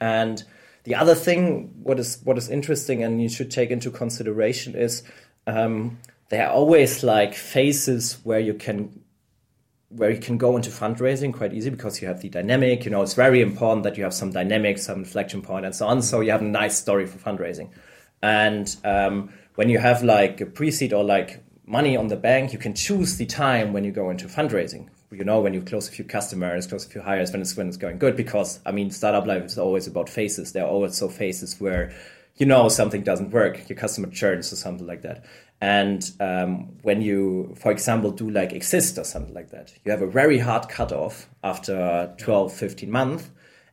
And 0.00 0.42
the 0.84 0.94
other 0.94 1.16
thing, 1.16 1.74
what 1.82 1.98
is 1.98 2.20
what 2.22 2.38
is 2.38 2.48
interesting 2.48 3.02
and 3.02 3.20
you 3.20 3.28
should 3.28 3.50
take 3.50 3.70
into 3.70 3.90
consideration 3.90 4.76
is 4.76 5.02
um, 5.48 5.98
there 6.28 6.46
are 6.46 6.52
always 6.52 7.02
like 7.02 7.34
phases 7.34 8.18
where 8.22 8.38
you 8.38 8.54
can 8.54 9.02
where 9.88 10.10
you 10.10 10.18
can 10.18 10.36
go 10.36 10.56
into 10.56 10.70
fundraising 10.70 11.32
quite 11.32 11.54
easy 11.54 11.70
because 11.70 12.02
you 12.02 12.08
have 12.08 12.20
the 12.20 12.28
dynamic. 12.28 12.84
You 12.84 12.90
know, 12.90 13.02
it's 13.02 13.14
very 13.14 13.40
important 13.40 13.84
that 13.84 13.96
you 13.96 14.04
have 14.04 14.14
some 14.14 14.32
dynamic, 14.32 14.78
some 14.78 14.98
inflection 14.98 15.42
point, 15.42 15.64
and 15.64 15.74
so 15.74 15.86
on. 15.86 16.02
So 16.02 16.20
you 16.20 16.32
have 16.32 16.42
a 16.42 16.44
nice 16.44 16.76
story 16.76 17.06
for 17.06 17.18
fundraising. 17.18 17.70
And 18.22 18.74
um, 18.84 19.30
when 19.54 19.68
you 19.68 19.78
have 19.78 20.02
like 20.02 20.40
a 20.40 20.46
pre-seed 20.46 20.92
or 20.92 21.04
like 21.04 21.42
money 21.66 21.96
on 21.96 22.08
the 22.08 22.16
bank, 22.16 22.52
you 22.52 22.58
can 22.58 22.74
choose 22.74 23.16
the 23.16 23.26
time 23.26 23.72
when 23.72 23.84
you 23.84 23.92
go 23.92 24.10
into 24.10 24.26
fundraising. 24.26 24.88
You 25.12 25.24
know, 25.24 25.40
when 25.40 25.54
you 25.54 25.62
close 25.62 25.88
a 25.88 25.92
few 25.92 26.04
customers, 26.04 26.66
close 26.66 26.84
a 26.84 26.88
few 26.88 27.00
hires, 27.00 27.30
when 27.30 27.40
it's 27.40 27.56
when 27.56 27.68
it's 27.68 27.76
going 27.76 27.98
good. 27.98 28.16
Because 28.16 28.58
I 28.66 28.72
mean, 28.72 28.90
startup 28.90 29.26
life 29.26 29.44
is 29.44 29.56
always 29.56 29.86
about 29.86 30.08
phases. 30.08 30.52
There 30.52 30.64
are 30.64 30.70
also 30.70 31.08
phases 31.08 31.60
where 31.60 31.92
you 32.36 32.44
know 32.44 32.68
something 32.68 33.02
doesn't 33.02 33.30
work, 33.30 33.68
your 33.68 33.78
customer 33.78 34.08
churns 34.08 34.52
or 34.52 34.56
something 34.56 34.86
like 34.86 35.02
that. 35.02 35.24
And 35.60 36.10
um, 36.20 36.76
when 36.82 37.00
you, 37.00 37.54
for 37.58 37.72
example, 37.72 38.10
do 38.10 38.28
like 38.28 38.52
exist 38.52 38.98
or 38.98 39.04
something 39.04 39.34
like 39.34 39.50
that, 39.50 39.72
you 39.84 39.90
have 39.90 40.02
a 40.02 40.06
very 40.06 40.38
hard 40.38 40.68
cutoff 40.68 41.28
after 41.42 42.14
12, 42.18 42.52
15 42.52 42.90
months. 42.90 43.30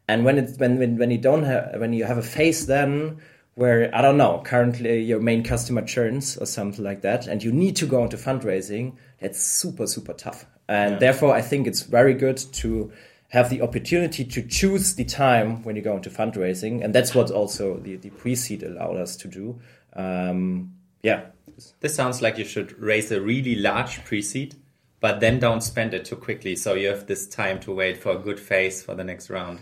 And 0.08 0.26
when 0.26 0.38
it's 0.38 0.58
when, 0.58 0.80
when 0.80 0.98
when 0.98 1.12
you 1.12 1.18
don't 1.18 1.44
have 1.44 1.80
when 1.80 1.94
you 1.94 2.04
have 2.04 2.18
a 2.18 2.24
phase 2.24 2.66
then 2.66 3.22
where 3.56 3.94
I 3.96 4.02
don't 4.02 4.18
know, 4.18 4.42
currently 4.44 5.02
your 5.02 5.20
main 5.20 5.44
customer 5.44 5.84
churns 5.84 6.38
or 6.38 6.46
something 6.46 6.84
like 6.84 7.02
that, 7.02 7.28
and 7.28 7.44
you 7.44 7.52
need 7.52 7.76
to 7.78 7.86
go 7.86 8.04
into 8.04 8.18
fundraising, 8.18 8.96
it's 9.20 9.42
super, 9.42 9.86
super 9.86 10.14
tough. 10.14 10.46
And 10.68 10.94
yeah. 10.94 11.00
therefore 11.00 11.36
I 11.36 11.42
think 11.42 11.68
it's 11.68 11.84
very 11.84 12.16
good 12.16 12.38
to 12.38 12.92
have 13.30 13.50
the 13.50 13.62
opportunity 13.62 14.24
to 14.24 14.42
choose 14.44 14.96
the 14.96 15.06
time 15.06 15.64
when 15.64 15.76
you 15.76 15.82
go 15.82 15.96
into 15.96 16.10
fundraising. 16.10 16.84
And 16.84 16.94
that's 16.94 17.16
what 17.16 17.32
also 17.32 17.78
the, 17.78 17.96
the 17.96 18.10
pre-seed 18.12 18.64
allowed 18.64 18.98
us 18.98 19.16
to 19.18 19.28
do. 19.28 19.60
Um, 19.94 20.74
yeah. 21.04 21.26
This 21.82 21.94
sounds 21.94 22.22
like 22.22 22.38
you 22.38 22.46
should 22.46 22.80
raise 22.80 23.12
a 23.12 23.22
really 23.22 23.56
large 23.56 24.04
pre-seed, 24.06 24.56
but 25.00 25.20
then 25.20 25.40
don't 25.40 25.62
spend 25.62 25.94
it 25.94 26.06
too 26.06 26.16
quickly. 26.16 26.56
So 26.56 26.74
you 26.74 26.88
have 26.88 27.06
this 27.06 27.28
time 27.28 27.60
to 27.62 27.72
wait 27.72 27.98
for 27.98 28.14
a 28.14 28.18
good 28.18 28.40
phase 28.40 28.82
for 28.82 28.96
the 28.96 29.04
next 29.04 29.30
round. 29.30 29.60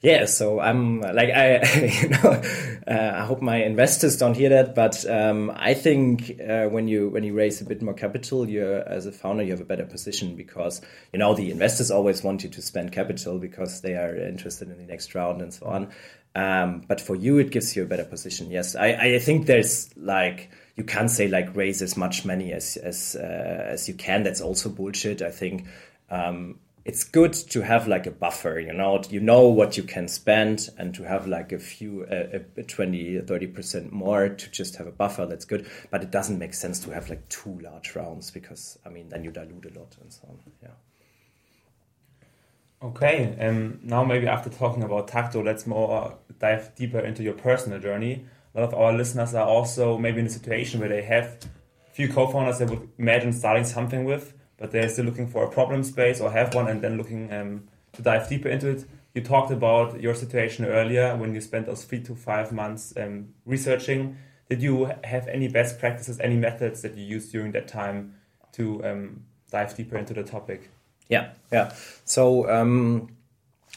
Yeah, 0.00 0.26
so 0.26 0.60
I'm 0.60 1.00
like 1.00 1.30
I, 1.30 1.56
you 2.02 2.08
know, 2.08 2.42
uh, 2.86 3.12
I 3.16 3.24
hope 3.24 3.42
my 3.42 3.64
investors 3.64 4.16
don't 4.16 4.36
hear 4.36 4.48
that, 4.50 4.76
but 4.76 5.04
um, 5.10 5.50
I 5.56 5.74
think 5.74 6.40
uh, 6.40 6.66
when 6.66 6.86
you 6.86 7.08
when 7.08 7.24
you 7.24 7.34
raise 7.34 7.60
a 7.60 7.64
bit 7.64 7.82
more 7.82 7.94
capital, 7.94 8.48
you 8.48 8.64
as 8.64 9.06
a 9.06 9.12
founder 9.12 9.42
you 9.42 9.50
have 9.50 9.60
a 9.60 9.64
better 9.64 9.84
position 9.84 10.36
because 10.36 10.80
you 11.12 11.18
know 11.18 11.34
the 11.34 11.50
investors 11.50 11.90
always 11.90 12.22
want 12.22 12.44
you 12.44 12.48
to 12.50 12.62
spend 12.62 12.92
capital 12.92 13.40
because 13.40 13.80
they 13.80 13.94
are 13.94 14.16
interested 14.16 14.70
in 14.70 14.78
the 14.78 14.84
next 14.84 15.16
round 15.16 15.42
and 15.42 15.52
so 15.52 15.66
on. 15.66 15.90
Um, 16.36 16.82
but 16.86 17.00
for 17.00 17.16
you, 17.16 17.38
it 17.38 17.50
gives 17.50 17.74
you 17.74 17.82
a 17.82 17.86
better 17.86 18.04
position. 18.04 18.52
Yes, 18.52 18.76
I, 18.76 18.92
I 18.92 19.18
think 19.18 19.46
there's 19.46 19.90
like 19.96 20.50
you 20.78 20.84
can't 20.84 21.10
say 21.10 21.26
like 21.26 21.56
raise 21.56 21.82
as 21.82 21.96
much 21.96 22.24
money 22.24 22.52
as 22.52 22.76
as 22.76 23.16
uh, 23.16 23.66
as 23.68 23.88
you 23.88 23.94
can. 23.94 24.22
That's 24.22 24.40
also 24.40 24.68
bullshit. 24.68 25.22
I 25.22 25.30
think 25.30 25.66
um, 26.08 26.60
it's 26.84 27.02
good 27.02 27.32
to 27.32 27.62
have 27.62 27.88
like 27.88 28.06
a 28.06 28.12
buffer. 28.12 28.60
You 28.60 28.72
know, 28.72 29.02
you 29.10 29.18
know 29.18 29.48
what 29.48 29.76
you 29.76 29.82
can 29.82 30.06
spend, 30.06 30.70
and 30.78 30.94
to 30.94 31.02
have 31.02 31.26
like 31.26 31.50
a 31.50 31.58
few 31.58 32.04
uh, 32.04 32.38
a 32.56 32.62
20 32.62 33.22
30 33.22 33.46
percent 33.48 33.92
more 33.92 34.28
to 34.28 34.50
just 34.52 34.76
have 34.76 34.86
a 34.86 34.92
buffer. 34.92 35.26
That's 35.26 35.44
good, 35.44 35.68
but 35.90 36.04
it 36.04 36.12
doesn't 36.12 36.38
make 36.38 36.54
sense 36.54 36.78
to 36.84 36.90
have 36.92 37.10
like 37.10 37.28
two 37.28 37.58
large 37.58 37.96
rounds 37.96 38.30
because 38.30 38.78
I 38.86 38.90
mean 38.90 39.08
then 39.08 39.24
you 39.24 39.32
dilute 39.32 39.66
a 39.74 39.76
lot 39.80 39.96
and 40.00 40.12
so 40.12 40.28
on. 40.28 40.38
Yeah. 40.62 40.68
Okay, 42.80 43.36
um, 43.40 43.80
now 43.82 44.04
maybe 44.04 44.28
after 44.28 44.48
talking 44.48 44.84
about 44.84 45.08
Tacto, 45.08 45.44
let's 45.44 45.66
more 45.66 46.16
dive 46.38 46.72
deeper 46.76 47.00
into 47.00 47.24
your 47.24 47.32
personal 47.32 47.80
journey 47.80 48.24
a 48.54 48.60
lot 48.60 48.72
of 48.72 48.74
our 48.74 48.92
listeners 48.92 49.34
are 49.34 49.46
also 49.46 49.98
maybe 49.98 50.20
in 50.20 50.26
a 50.26 50.30
situation 50.30 50.80
where 50.80 50.88
they 50.88 51.02
have 51.02 51.24
a 51.86 51.90
few 51.92 52.08
co-founders 52.08 52.58
they 52.58 52.64
would 52.64 52.88
imagine 52.98 53.32
starting 53.32 53.64
something 53.64 54.04
with, 54.04 54.34
but 54.56 54.70
they're 54.70 54.88
still 54.88 55.04
looking 55.04 55.28
for 55.28 55.44
a 55.44 55.50
problem 55.50 55.82
space 55.82 56.20
or 56.20 56.30
have 56.30 56.54
one 56.54 56.68
and 56.68 56.82
then 56.82 56.96
looking 56.96 57.32
um, 57.32 57.68
to 57.92 58.02
dive 58.02 58.28
deeper 58.28 58.48
into 58.48 58.68
it. 58.68 58.84
You 59.14 59.22
talked 59.22 59.50
about 59.50 60.00
your 60.00 60.14
situation 60.14 60.64
earlier 60.64 61.16
when 61.16 61.34
you 61.34 61.40
spent 61.40 61.66
those 61.66 61.84
three 61.84 62.00
to 62.04 62.14
five 62.14 62.52
months 62.52 62.94
um, 62.96 63.28
researching. 63.44 64.16
Did 64.48 64.62
you 64.62 64.90
have 65.04 65.28
any 65.28 65.48
best 65.48 65.78
practices, 65.78 66.20
any 66.20 66.36
methods 66.36 66.82
that 66.82 66.96
you 66.96 67.04
used 67.04 67.32
during 67.32 67.52
that 67.52 67.68
time 67.68 68.14
to 68.52 68.84
um, 68.84 69.24
dive 69.50 69.76
deeper 69.76 69.96
into 69.96 70.14
the 70.14 70.22
topic? 70.22 70.70
Yeah, 71.08 71.32
yeah. 71.52 71.72
So 72.04 72.48
um, 72.50 73.08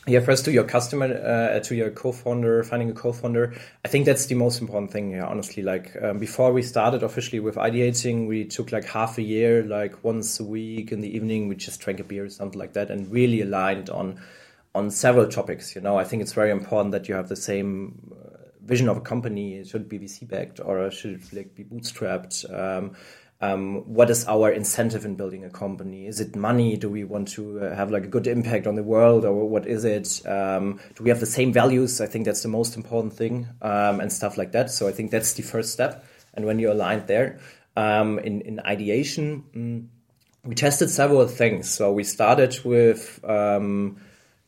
yeah 0.07 0.19
first 0.19 0.45
to 0.45 0.51
your 0.51 0.63
customer 0.63 1.05
uh, 1.05 1.59
to 1.59 1.75
your 1.75 1.91
co-founder 1.91 2.63
finding 2.63 2.89
a 2.89 2.93
co-founder 2.93 3.53
i 3.85 3.87
think 3.87 4.05
that's 4.05 4.25
the 4.25 4.35
most 4.35 4.59
important 4.59 4.91
thing 4.91 5.11
yeah 5.11 5.25
honestly. 5.25 5.61
Like 5.61 5.95
um, 6.01 6.17
before 6.17 6.51
we 6.51 6.63
started 6.63 7.03
officially 7.03 7.39
with 7.39 7.55
ideating 7.55 8.27
we 8.27 8.45
took 8.45 8.71
like 8.71 8.85
half 8.85 9.17
a 9.17 9.21
year 9.21 9.63
like 9.63 10.03
once 10.03 10.39
a 10.39 10.43
week 10.43 10.91
in 10.91 11.01
the 11.01 11.15
evening 11.15 11.47
we 11.47 11.55
just 11.55 11.79
drank 11.81 11.99
a 11.99 12.03
beer 12.03 12.25
or 12.25 12.29
something 12.29 12.59
like 12.59 12.73
that 12.73 12.89
and 12.89 13.11
really 13.11 13.41
aligned 13.41 13.89
on 13.89 14.19
on 14.73 14.89
several 14.89 15.27
topics 15.27 15.75
you 15.75 15.81
know. 15.81 15.97
I 15.97 16.03
think 16.03 16.21
it's 16.21 16.33
very 16.33 16.51
important 16.51 16.91
that 16.91 17.07
you 17.07 17.15
have 17.15 17.29
the 17.29 17.35
same 17.35 18.11
uh, 18.11 18.37
vision 18.61 18.87
of 18.87 18.97
a 18.97 19.01
company. 19.01 19.63
Should 19.63 19.89
be 19.89 19.99
VC 19.99 20.27
backed 20.27 20.59
or 20.63 20.89
should 20.91 21.21
it 21.21 21.33
like 21.33 21.55
be 21.55 21.63
bootstrapped? 21.63 22.45
Um, 22.51 22.95
um, 23.41 23.81
what 23.85 24.09
is 24.09 24.25
our 24.27 24.51
incentive 24.51 25.03
in 25.03 25.15
building 25.15 25.43
a 25.43 25.49
company? 25.49 26.05
Is 26.05 26.19
it 26.19 26.35
money? 26.35 26.77
Do 26.77 26.89
we 26.89 27.03
want 27.03 27.27
to 27.29 27.59
uh, 27.59 27.75
have 27.75 27.91
like 27.91 28.03
a 28.03 28.07
good 28.07 28.27
impact 28.27 28.67
on 28.67 28.75
the 28.75 28.83
world, 28.83 29.25
or 29.25 29.49
what 29.49 29.65
is 29.65 29.83
it? 29.83 30.21
Um, 30.27 30.79
do 30.95 31.03
we 31.03 31.09
have 31.09 31.19
the 31.19 31.25
same 31.25 31.51
values? 31.51 31.99
I 32.01 32.05
think 32.05 32.25
that's 32.25 32.43
the 32.43 32.49
most 32.49 32.75
important 32.75 33.13
thing, 33.13 33.47
um, 33.61 33.99
and 33.99 34.13
stuff 34.13 34.37
like 34.37 34.51
that. 34.51 34.69
So 34.69 34.87
I 34.87 34.91
think 34.91 35.09
that's 35.09 35.33
the 35.33 35.43
first 35.43 35.73
step. 35.73 36.05
And 36.33 36.45
when 36.45 36.59
you're 36.59 36.71
aligned 36.71 37.07
there, 37.07 37.39
um, 37.75 38.19
in 38.19 38.41
in 38.41 38.59
ideation, 38.59 39.43
mm, 39.55 39.87
we 40.47 40.55
tested 40.55 40.89
several 40.89 41.27
things. 41.27 41.69
So 41.69 41.91
we 41.91 42.03
started 42.03 42.63
with 42.63 43.19
um, 43.27 43.97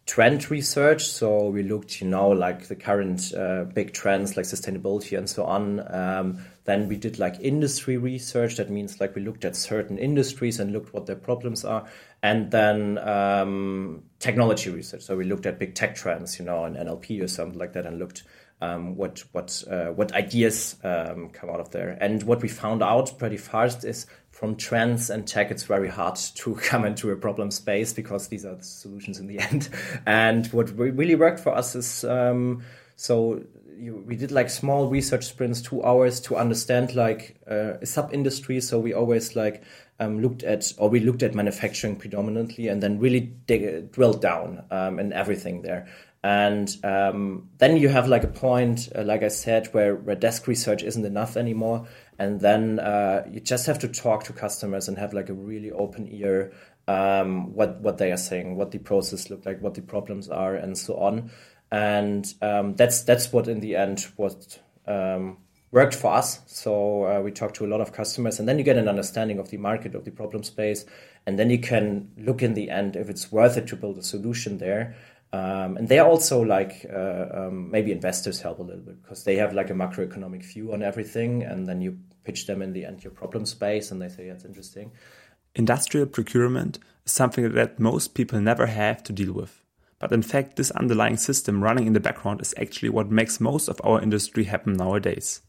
trend 0.06 0.52
research. 0.52 1.06
So 1.06 1.50
we 1.50 1.64
looked, 1.64 2.02
you 2.02 2.08
know, 2.08 2.30
like 2.30 2.68
the 2.68 2.76
current 2.76 3.34
uh, 3.34 3.64
big 3.64 3.94
trends 3.94 4.38
like 4.38 4.46
sustainability 4.46 5.18
and 5.18 5.30
so 5.30 5.46
on. 5.46 5.80
Um, 5.94 6.46
then 6.66 6.88
we 6.88 6.98
did 6.98 7.20
like 7.20 7.40
industry 7.40 7.98
research. 7.98 8.56
That 8.58 8.70
means 8.70 9.00
like 9.00 9.16
we 9.16 9.22
looked 9.22 9.44
at 9.46 9.56
certain 9.56 9.98
industries 9.98 10.60
and 10.60 10.72
looked 10.72 10.94
what 10.94 11.06
their 11.06 11.16
problems 11.16 11.66
are. 11.66 11.86
And 12.22 12.52
then 12.52 12.98
um, 13.00 14.04
technology 14.20 14.70
research. 14.70 15.02
So 15.02 15.18
we 15.18 15.26
looked 15.26 15.46
at 15.46 15.60
big 15.60 15.76
tech 15.76 15.96
trends, 15.96 16.40
you 16.40 16.46
know, 16.46 16.64
and 16.64 16.78
NLP 16.78 17.22
or 17.22 17.28
something 17.28 17.60
like 17.60 17.74
that, 17.74 17.86
and 17.86 18.00
looked 18.00 18.24
um, 18.62 18.96
what 18.96 19.24
what 19.34 19.62
uh, 19.70 19.88
what 19.88 20.14
ideas 20.14 20.78
um, 20.84 21.30
come 21.30 21.50
out 21.50 21.60
of 21.60 21.72
there. 21.72 21.98
And 22.00 22.24
what 22.24 22.42
we 22.42 22.48
found 22.48 22.82
out 22.82 23.18
pretty 23.20 23.38
fast 23.38 23.84
is 23.84 24.06
from 24.32 24.56
trends 24.56 25.10
and 25.10 25.28
tech, 25.28 25.52
it's 25.52 25.64
very 25.64 25.90
hard 25.90 26.16
to 26.16 26.56
come 26.64 26.86
into 26.86 27.12
a 27.12 27.16
problem 27.18 27.52
space 27.52 27.92
because 27.92 28.30
these 28.30 28.46
are 28.46 28.56
the 28.56 28.64
solutions 28.64 29.20
in 29.20 29.28
the 29.28 29.40
end. 29.52 29.68
And 30.06 30.48
what 30.48 30.70
really 30.78 31.16
worked 31.16 31.42
for 31.42 31.54
us 31.54 31.76
is 31.76 32.06
um, 32.06 32.64
so 32.96 33.44
you, 33.78 34.04
we 34.06 34.16
did 34.16 34.32
like 34.32 34.50
small 34.50 34.88
research 34.88 35.26
sprints, 35.26 35.62
two 35.62 35.84
hours 35.84 36.20
to 36.22 36.36
understand 36.36 36.96
like 36.96 37.40
uh, 37.50 37.74
a 37.82 37.86
sub 37.86 38.14
industry. 38.14 38.62
So 38.62 38.80
we 38.80 38.94
always 38.94 39.36
like 39.36 39.64
um, 40.00 40.22
looked 40.22 40.44
at, 40.44 40.72
or 40.78 40.90
we 40.90 41.00
looked 41.00 41.24
at 41.24 41.36
manufacturing 41.36 41.96
predominantly, 41.96 42.68
and 42.68 42.82
then 42.82 43.00
really 43.00 43.22
dig, 43.22 43.92
drilled 43.92 44.22
down 44.22 44.64
um, 44.72 45.00
in 45.00 45.14
everything 45.14 45.62
there. 45.62 45.88
And 46.24 46.74
um, 46.86 47.50
then 47.58 47.76
you 47.76 47.90
have 47.90 48.08
like 48.08 48.24
a 48.24 48.30
point, 48.30 48.88
uh, 48.96 49.04
like 49.04 49.24
I 49.24 49.28
said, 49.28 49.68
where, 49.74 49.96
where 49.96 50.16
desk 50.16 50.48
research 50.48 50.82
isn't 50.82 51.06
enough 51.06 51.36
anymore. 51.36 51.86
And 52.18 52.40
then 52.40 52.80
uh, 52.80 53.28
you 53.30 53.42
just 53.42 53.66
have 53.66 53.80
to 53.80 53.90
talk 53.90 54.24
to 54.26 54.34
customers 54.34 54.88
and 54.88 54.98
have 54.98 55.14
like 55.14 55.28
a 55.28 55.34
really 55.34 55.72
open 55.72 56.08
ear 56.10 56.54
um, 56.88 57.54
what 57.54 57.80
what 57.80 57.98
they 57.98 58.12
are 58.12 58.18
saying, 58.18 58.58
what 58.58 58.72
the 58.72 58.78
process 58.78 59.30
look 59.30 59.46
like, 59.46 59.62
what 59.62 59.74
the 59.74 59.82
problems 59.82 60.28
are, 60.30 60.56
and 60.56 60.78
so 60.78 60.96
on 60.96 61.32
and 61.74 62.32
um, 62.44 62.76
that's 62.76 63.02
that's 63.04 63.34
what 63.34 63.48
in 63.48 63.60
the 63.60 63.76
end 63.76 64.06
what 64.16 64.60
um, 64.86 65.38
worked 65.72 65.96
for 65.96 66.14
us. 66.14 66.42
So 66.46 67.06
uh, 67.06 67.22
we 67.22 67.32
talked 67.32 67.56
to 67.56 67.66
a 67.66 67.72
lot 67.74 67.82
of 67.82 67.92
customers, 67.92 68.40
and 68.40 68.48
then 68.48 68.60
you 68.60 68.64
get 68.64 68.78
an 68.78 68.88
understanding 68.88 69.40
of 69.40 69.50
the 69.50 69.58
market 69.58 69.96
of 69.96 70.06
the 70.06 70.12
problem 70.12 70.44
space, 70.44 70.86
and 71.26 71.40
then 71.40 71.50
you 71.50 71.58
can 71.58 72.12
look 72.16 72.44
in 72.44 72.54
the 72.54 72.70
end 72.70 72.96
if 72.96 73.10
it's 73.10 73.32
worth 73.32 73.58
it 73.58 73.66
to 73.68 73.76
build 73.76 73.98
a 73.98 74.04
solution 74.04 74.60
there. 74.60 74.96
Um, 75.34 75.78
and 75.78 75.90
they 75.90 75.98
are 75.98 76.08
also 76.08 76.44
like 76.44 76.86
uh, 76.94 77.26
um, 77.34 77.72
maybe 77.72 77.92
investors 77.92 78.40
help 78.40 78.60
a 78.60 78.62
little 78.62 78.84
bit 78.84 79.02
because 79.02 79.24
they 79.24 79.38
have 79.38 79.54
like 79.54 79.72
a 79.72 79.74
macroeconomic 79.74 80.44
view 80.46 80.74
on 80.74 80.84
everything, 80.84 81.42
and 81.42 81.66
then 81.68 81.82
you 81.82 81.98
pitch 82.24 82.46
them 82.46 82.62
in 82.62 82.74
the 82.74 82.86
end 82.86 83.04
your 83.04 83.14
problem 83.14 83.48
space, 83.48 83.90
and 83.90 84.00
they 84.00 84.10
say 84.10 84.28
that's 84.28 84.46
interesting. 84.46 84.92
Industrial 85.56 86.06
procurement 86.06 86.78
is 87.04 87.14
something 87.14 87.52
that 87.54 87.80
most 87.80 88.14
people 88.14 88.40
never 88.40 88.68
have 88.68 89.02
to 89.06 89.12
deal 89.12 89.34
with. 89.34 89.63
But 90.04 90.12
in 90.12 90.22
fact, 90.22 90.58
this 90.58 90.70
underlying 90.72 91.16
system 91.16 91.64
running 91.64 91.88
in 91.88 91.94
the 91.94 92.02
background 92.02 92.42
is 92.42 92.54
actually 92.60 92.90
what 92.90 93.10
makes 93.10 93.40
most 93.40 93.70
of 93.70 93.80
our 93.86 94.02
industry 94.02 94.44
happen 94.44 94.74
nowadays. 94.74 95.40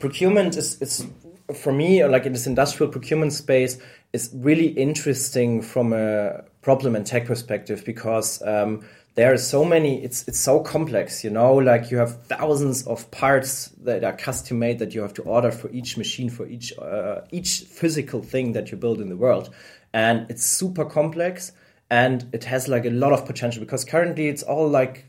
Procurement 0.00 0.56
is, 0.56 0.80
is 0.80 1.06
for 1.54 1.74
me, 1.74 2.02
like 2.02 2.24
in 2.24 2.32
this 2.32 2.46
industrial 2.46 2.90
procurement 2.90 3.34
space, 3.34 3.76
is 4.14 4.30
really 4.32 4.68
interesting 4.68 5.60
from 5.60 5.92
a 5.92 6.42
problem 6.62 6.96
and 6.96 7.06
tech 7.06 7.26
perspective 7.26 7.84
because 7.84 8.40
um, 8.46 8.82
there 9.14 9.30
are 9.30 9.36
so 9.36 9.62
many. 9.62 10.02
It's 10.02 10.26
it's 10.26 10.40
so 10.40 10.60
complex, 10.60 11.22
you 11.22 11.28
know. 11.28 11.56
Like 11.56 11.90
you 11.90 11.98
have 11.98 12.22
thousands 12.22 12.86
of 12.86 13.10
parts 13.10 13.68
that 13.82 14.04
are 14.04 14.16
custom 14.16 14.58
made 14.58 14.78
that 14.78 14.94
you 14.94 15.02
have 15.02 15.12
to 15.14 15.22
order 15.24 15.52
for 15.52 15.70
each 15.70 15.98
machine 15.98 16.30
for 16.30 16.46
each 16.46 16.72
uh, 16.78 17.20
each 17.30 17.64
physical 17.68 18.22
thing 18.22 18.52
that 18.52 18.70
you 18.70 18.78
build 18.78 19.02
in 19.02 19.10
the 19.10 19.18
world, 19.18 19.50
and 19.92 20.30
it's 20.30 20.46
super 20.46 20.86
complex 20.86 21.52
and 21.92 22.24
it 22.32 22.44
has 22.44 22.68
like 22.68 22.86
a 22.86 22.90
lot 22.90 23.12
of 23.12 23.26
potential 23.26 23.60
because 23.60 23.84
currently 23.84 24.28
it's 24.28 24.42
all 24.42 24.66
like 24.66 25.04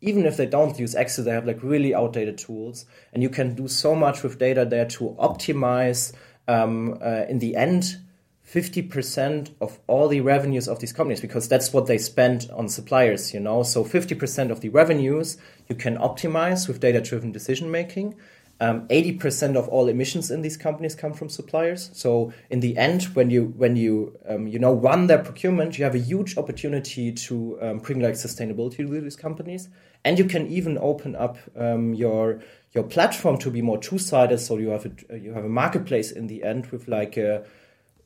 even 0.00 0.26
if 0.26 0.36
they 0.36 0.46
don't 0.46 0.76
use 0.76 0.94
Excel, 0.96 1.24
they 1.24 1.30
have 1.30 1.46
like 1.46 1.62
really 1.62 1.94
outdated 1.94 2.36
tools, 2.36 2.84
and 3.12 3.22
you 3.22 3.30
can 3.30 3.54
do 3.54 3.68
so 3.68 3.94
much 3.94 4.24
with 4.24 4.38
data 4.38 4.64
there 4.64 4.86
to 4.86 5.16
optimize. 5.20 6.12
Um, 6.48 6.98
uh, 7.00 7.24
in 7.28 7.38
the 7.38 7.54
end, 7.54 7.96
fifty 8.42 8.82
percent 8.82 9.52
of 9.60 9.78
all 9.86 10.08
the 10.08 10.20
revenues 10.20 10.68
of 10.68 10.80
these 10.80 10.92
companies, 10.92 11.20
because 11.20 11.48
that's 11.48 11.72
what 11.72 11.86
they 11.86 11.98
spend 11.98 12.50
on 12.52 12.68
suppliers. 12.68 13.32
You 13.32 13.40
know, 13.40 13.62
so 13.62 13.84
fifty 13.84 14.16
percent 14.16 14.50
of 14.50 14.60
the 14.60 14.68
revenues 14.68 15.38
you 15.68 15.76
can 15.76 15.96
optimize 15.96 16.66
with 16.66 16.80
data-driven 16.80 17.30
decision 17.30 17.70
making. 17.70 18.16
Um, 18.58 18.88
80% 18.88 19.54
of 19.54 19.68
all 19.68 19.86
emissions 19.88 20.30
in 20.30 20.40
these 20.40 20.56
companies 20.56 20.94
come 20.94 21.12
from 21.12 21.28
suppliers. 21.28 21.90
So 21.92 22.32
in 22.48 22.60
the 22.60 22.78
end, 22.78 23.02
when 23.14 23.28
you 23.28 23.52
when 23.56 23.76
you 23.76 24.18
um, 24.26 24.46
you 24.46 24.58
know 24.58 24.72
run 24.72 25.08
their 25.08 25.18
procurement, 25.18 25.76
you 25.78 25.84
have 25.84 25.94
a 25.94 25.98
huge 25.98 26.38
opportunity 26.38 27.12
to 27.12 27.58
um, 27.60 27.78
bring 27.80 28.00
like 28.00 28.14
sustainability 28.14 28.78
to 28.78 29.00
these 29.00 29.16
companies, 29.16 29.68
and 30.06 30.18
you 30.18 30.24
can 30.24 30.46
even 30.46 30.78
open 30.78 31.14
up 31.16 31.36
um, 31.54 31.92
your 31.92 32.40
your 32.72 32.84
platform 32.84 33.36
to 33.38 33.50
be 33.50 33.60
more 33.60 33.76
two 33.76 33.98
sided. 33.98 34.38
So 34.38 34.56
you 34.56 34.70
have 34.70 34.86
a 34.86 35.18
you 35.18 35.34
have 35.34 35.44
a 35.44 35.50
marketplace 35.50 36.10
in 36.10 36.26
the 36.26 36.42
end 36.42 36.66
with 36.68 36.88
like 36.88 37.18
a 37.18 37.44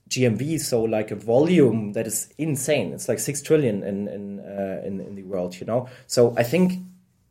GMV, 0.08 0.58
so 0.58 0.82
like 0.82 1.12
a 1.12 1.14
volume 1.14 1.92
that 1.92 2.08
is 2.08 2.34
insane. 2.36 2.92
It's 2.92 3.08
like 3.08 3.20
six 3.20 3.40
trillion 3.40 3.84
in 3.84 4.08
in 4.08 4.40
uh, 4.40 4.82
in, 4.84 5.00
in 5.00 5.14
the 5.14 5.22
world, 5.22 5.60
you 5.60 5.66
know. 5.66 5.88
So 6.08 6.34
I 6.36 6.42
think 6.42 6.72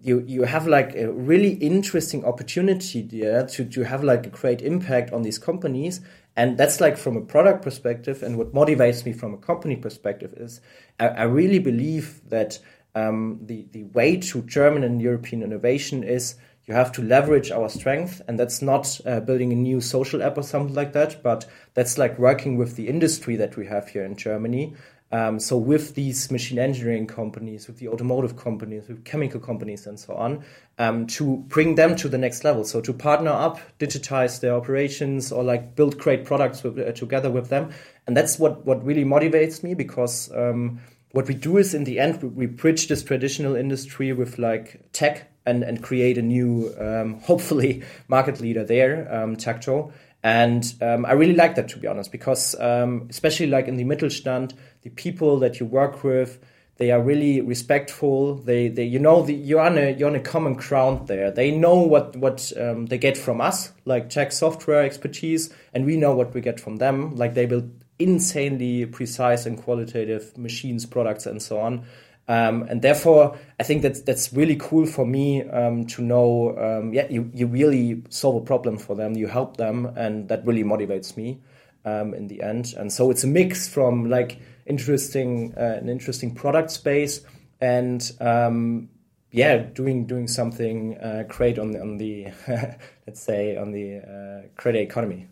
you 0.02 0.24
you 0.26 0.44
have 0.44 0.68
like 0.68 0.96
a 0.96 1.12
really 1.12 1.54
interesting 1.54 2.24
opportunity 2.26 3.02
there 3.02 3.46
to 3.48 3.66
to 3.66 3.84
have 3.84 4.04
like 4.04 4.26
a 4.26 4.30
great 4.30 4.62
impact 4.62 5.12
on 5.12 5.24
these 5.24 5.38
companies. 5.38 6.02
And 6.36 6.58
that's 6.58 6.80
like 6.80 6.98
from 6.98 7.18
a 7.18 7.22
product 7.22 7.64
perspective. 7.64 8.24
And 8.24 8.38
what 8.38 8.54
motivates 8.54 9.06
me 9.06 9.12
from 9.12 9.34
a 9.34 9.38
company 9.38 9.76
perspective 9.76 10.34
is 10.38 10.62
i, 11.00 11.08
I 11.08 11.24
really 11.24 11.60
believe 11.60 12.22
that 12.30 12.60
um, 12.96 13.40
the 13.44 13.68
the 13.72 13.84
way 13.84 14.18
to 14.18 14.42
german 14.44 14.84
and 14.84 15.02
european 15.02 15.44
innovation 15.44 16.04
is 16.04 16.36
you 16.66 16.76
have 16.76 16.92
to 16.94 17.02
leverage 17.02 17.50
our 17.52 17.68
strength. 17.68 18.22
And 18.28 18.40
that's 18.40 18.62
not 18.62 19.02
uh, 19.06 19.20
building 19.22 19.52
a 19.52 19.56
new 19.56 19.82
social 19.82 20.22
app 20.22 20.38
or 20.38 20.44
something 20.44 20.76
like 20.76 20.94
that 20.94 21.22
but 21.24 21.46
that's 21.74 21.98
like 21.98 22.18
working 22.18 22.58
with 22.58 22.76
the 22.76 22.88
industry 22.88 23.36
that 23.36 23.58
we 23.58 23.66
have 23.66 23.90
here 23.90 24.06
in 24.06 24.16
germany 24.16 24.76
um, 25.12 25.40
so 25.40 25.58
with 25.58 25.96
these 25.96 26.30
machine 26.30 26.60
engineering 26.60 27.08
companies, 27.08 27.68
with 27.68 27.78
the 27.80 27.88
automotive 27.88 28.38
companies, 28.38 28.88
with 28.88 29.04
chemical 29.06 29.40
companies, 29.40 29.88
and 29.88 30.00
so 30.00 30.14
on, 30.14 30.44
um, 30.78 31.08
to 31.08 31.38
bring 31.48 31.76
them 31.76 31.96
to 31.96 32.08
the 32.08 32.18
next 32.18 32.44
level. 32.44 32.64
So 32.64 32.80
to 32.82 32.94
partner 32.94 33.32
up, 33.32 33.60
digitize 33.80 34.40
their 34.40 34.54
operations, 34.54 35.32
or 35.32 35.44
like 35.44 35.76
build 35.76 35.98
great 35.98 36.26
products 36.26 36.62
with, 36.64 36.78
uh, 36.78 36.92
together 36.92 37.32
with 37.32 37.50
them, 37.50 37.72
and 38.06 38.16
that's 38.16 38.38
what 38.38 38.66
what 38.66 38.86
really 38.86 39.06
motivates 39.06 39.64
me 39.64 39.74
because. 39.74 40.32
Um, 40.34 40.80
what 41.12 41.28
we 41.28 41.34
do 41.34 41.58
is 41.58 41.74
in 41.74 41.86
the 41.86 42.00
end 42.00 42.22
we, 42.22 42.46
bridge 42.46 42.88
this 42.88 43.02
traditional 43.02 43.56
industry 43.56 44.14
with 44.14 44.38
like 44.38 44.80
tech 44.94 45.28
and, 45.44 45.64
and 45.64 45.82
create 45.82 46.20
a 46.20 46.22
new 46.22 46.72
um, 46.80 47.20
hopefully 47.24 47.82
market 48.08 48.40
leader 48.40 48.64
there 48.64 49.12
um, 49.12 49.36
Tacto 49.36 49.92
and 50.24 50.74
um, 50.82 51.06
I 51.06 51.14
really 51.14 51.36
like 51.36 51.56
that 51.56 51.70
to 51.70 51.80
be 51.80 51.88
honest 51.88 52.12
because 52.12 52.56
um, 52.60 53.08
especially 53.10 53.48
like 53.48 53.68
in 53.68 53.78
the 53.78 53.86
Mittelstand 53.86 54.54
the 54.82 54.90
people 54.90 55.40
that 55.40 55.60
you 55.60 55.66
work 55.66 56.04
with 56.04 56.40
they 56.80 56.92
are 56.92 57.02
really 57.02 57.42
respectful. 57.42 58.36
They 58.36 58.70
they 58.70 58.86
you 58.86 59.00
know 59.00 59.22
the, 59.22 59.34
you're 59.34 59.60
on 59.60 59.78
a 59.78 59.92
you're 59.92 60.10
on 60.10 60.16
a 60.16 60.22
common 60.22 60.54
ground 60.54 61.10
there. 61.10 61.30
They 61.30 61.52
know 61.52 61.76
what 61.76 62.16
what 62.16 62.52
um, 62.58 62.86
they 62.86 62.98
get 62.98 63.18
from 63.18 63.42
us 63.42 63.74
like 63.84 64.10
tech 64.10 64.32
software 64.32 64.82
expertise 64.82 65.54
and 65.74 65.86
we 65.86 65.98
know 65.98 66.16
what 66.16 66.34
we 66.34 66.40
get 66.40 66.58
from 66.58 66.78
them. 66.78 67.18
Like 67.18 67.34
they 67.34 67.46
build 67.46 67.70
insanely 68.00 68.86
precise 68.86 69.46
and 69.46 69.62
qualitative 69.62 70.38
machines 70.38 70.86
products 70.86 71.26
and 71.26 71.42
so 71.42 71.60
on 71.60 71.86
um, 72.30 72.64
and 72.70 72.82
therefore, 72.82 73.38
I 73.60 73.64
think 73.64 73.82
that's 73.82 74.02
that's 74.04 74.32
really 74.32 74.56
cool 74.56 74.86
for 74.86 75.06
me 75.06 75.44
um, 75.50 75.86
to 75.88 76.02
know. 76.02 76.56
Um, 76.58 76.94
yeah, 76.94 77.08
you, 77.10 77.30
you 77.34 77.48
really 77.48 78.04
solve 78.10 78.36
a 78.36 78.46
problem 78.46 78.78
for 78.78 78.96
them, 78.96 79.18
you 79.18 79.28
help 79.28 79.58
them, 79.58 79.88
and 79.98 80.30
that 80.30 80.46
really 80.46 80.64
motivates 80.64 81.18
me 81.18 81.42
um, 81.86 82.14
in 82.14 82.28
the 82.28 82.42
end. 82.44 82.76
And 82.78 82.94
so 82.94 83.10
it's 83.10 83.24
a 83.24 83.28
mix 83.28 83.68
from 83.68 84.10
like 84.10 84.40
interesting 84.68 85.56
uh, 85.58 85.80
an 85.82 85.90
interesting 85.90 86.34
product 86.34 86.72
space 86.72 87.22
and 87.60 88.12
um, 88.22 88.90
yeah 89.32 89.58
doing 89.58 90.06
doing 90.06 90.28
something 90.28 90.98
uh, 91.00 91.24
great 91.28 91.60
on 91.60 91.72
the, 91.72 91.82
on 91.82 91.98
the 91.98 92.28
let's 93.08 93.22
say 93.22 93.58
on 93.58 93.72
the 93.72 93.98
uh, 93.98 94.48
creator 94.56 94.80
economy 94.80 95.28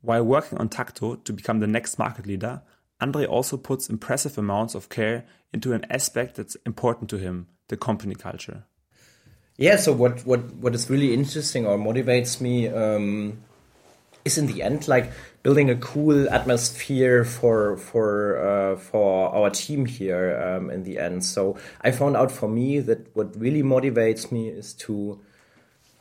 while 0.00 0.24
working 0.24 0.58
on 0.58 0.68
Tacto 0.68 1.22
to 1.24 1.32
become 1.32 1.60
the 1.60 1.66
next 1.66 1.98
market 1.98 2.26
leader 2.26 2.62
Andre 3.00 3.26
also 3.26 3.56
puts 3.56 3.88
impressive 3.88 4.38
amounts 4.38 4.74
of 4.74 4.88
care 4.88 5.24
into 5.52 5.72
an 5.72 5.84
aspect 5.90 6.36
that's 6.36 6.56
important 6.66 7.08
to 7.10 7.18
him 7.18 7.46
the 7.68 7.76
company 7.76 8.14
culture 8.14 8.64
Yeah. 9.56 9.76
So 9.76 9.92
what 9.92 10.24
what 10.24 10.40
what 10.54 10.74
is 10.74 10.88
really 10.88 11.12
interesting 11.12 11.66
or 11.66 11.76
motivates 11.78 12.40
me 12.40 12.68
um, 12.68 13.42
is 14.24 14.38
in 14.38 14.46
the 14.46 14.62
end 14.62 14.86
like 14.86 15.10
building 15.42 15.70
a 15.70 15.76
cool 15.76 16.28
atmosphere 16.30 17.24
for 17.24 17.76
for 17.76 18.38
uh, 18.38 18.76
for 18.76 19.34
our 19.34 19.50
team 19.50 19.86
here 19.86 20.40
um, 20.40 20.70
in 20.70 20.84
the 20.84 20.98
end. 20.98 21.24
So 21.24 21.56
I 21.80 21.90
found 21.90 22.16
out 22.16 22.30
for 22.30 22.48
me 22.48 22.80
that 22.80 23.14
what 23.16 23.36
really 23.36 23.62
motivates 23.62 24.30
me 24.30 24.48
is 24.48 24.74
to 24.86 25.20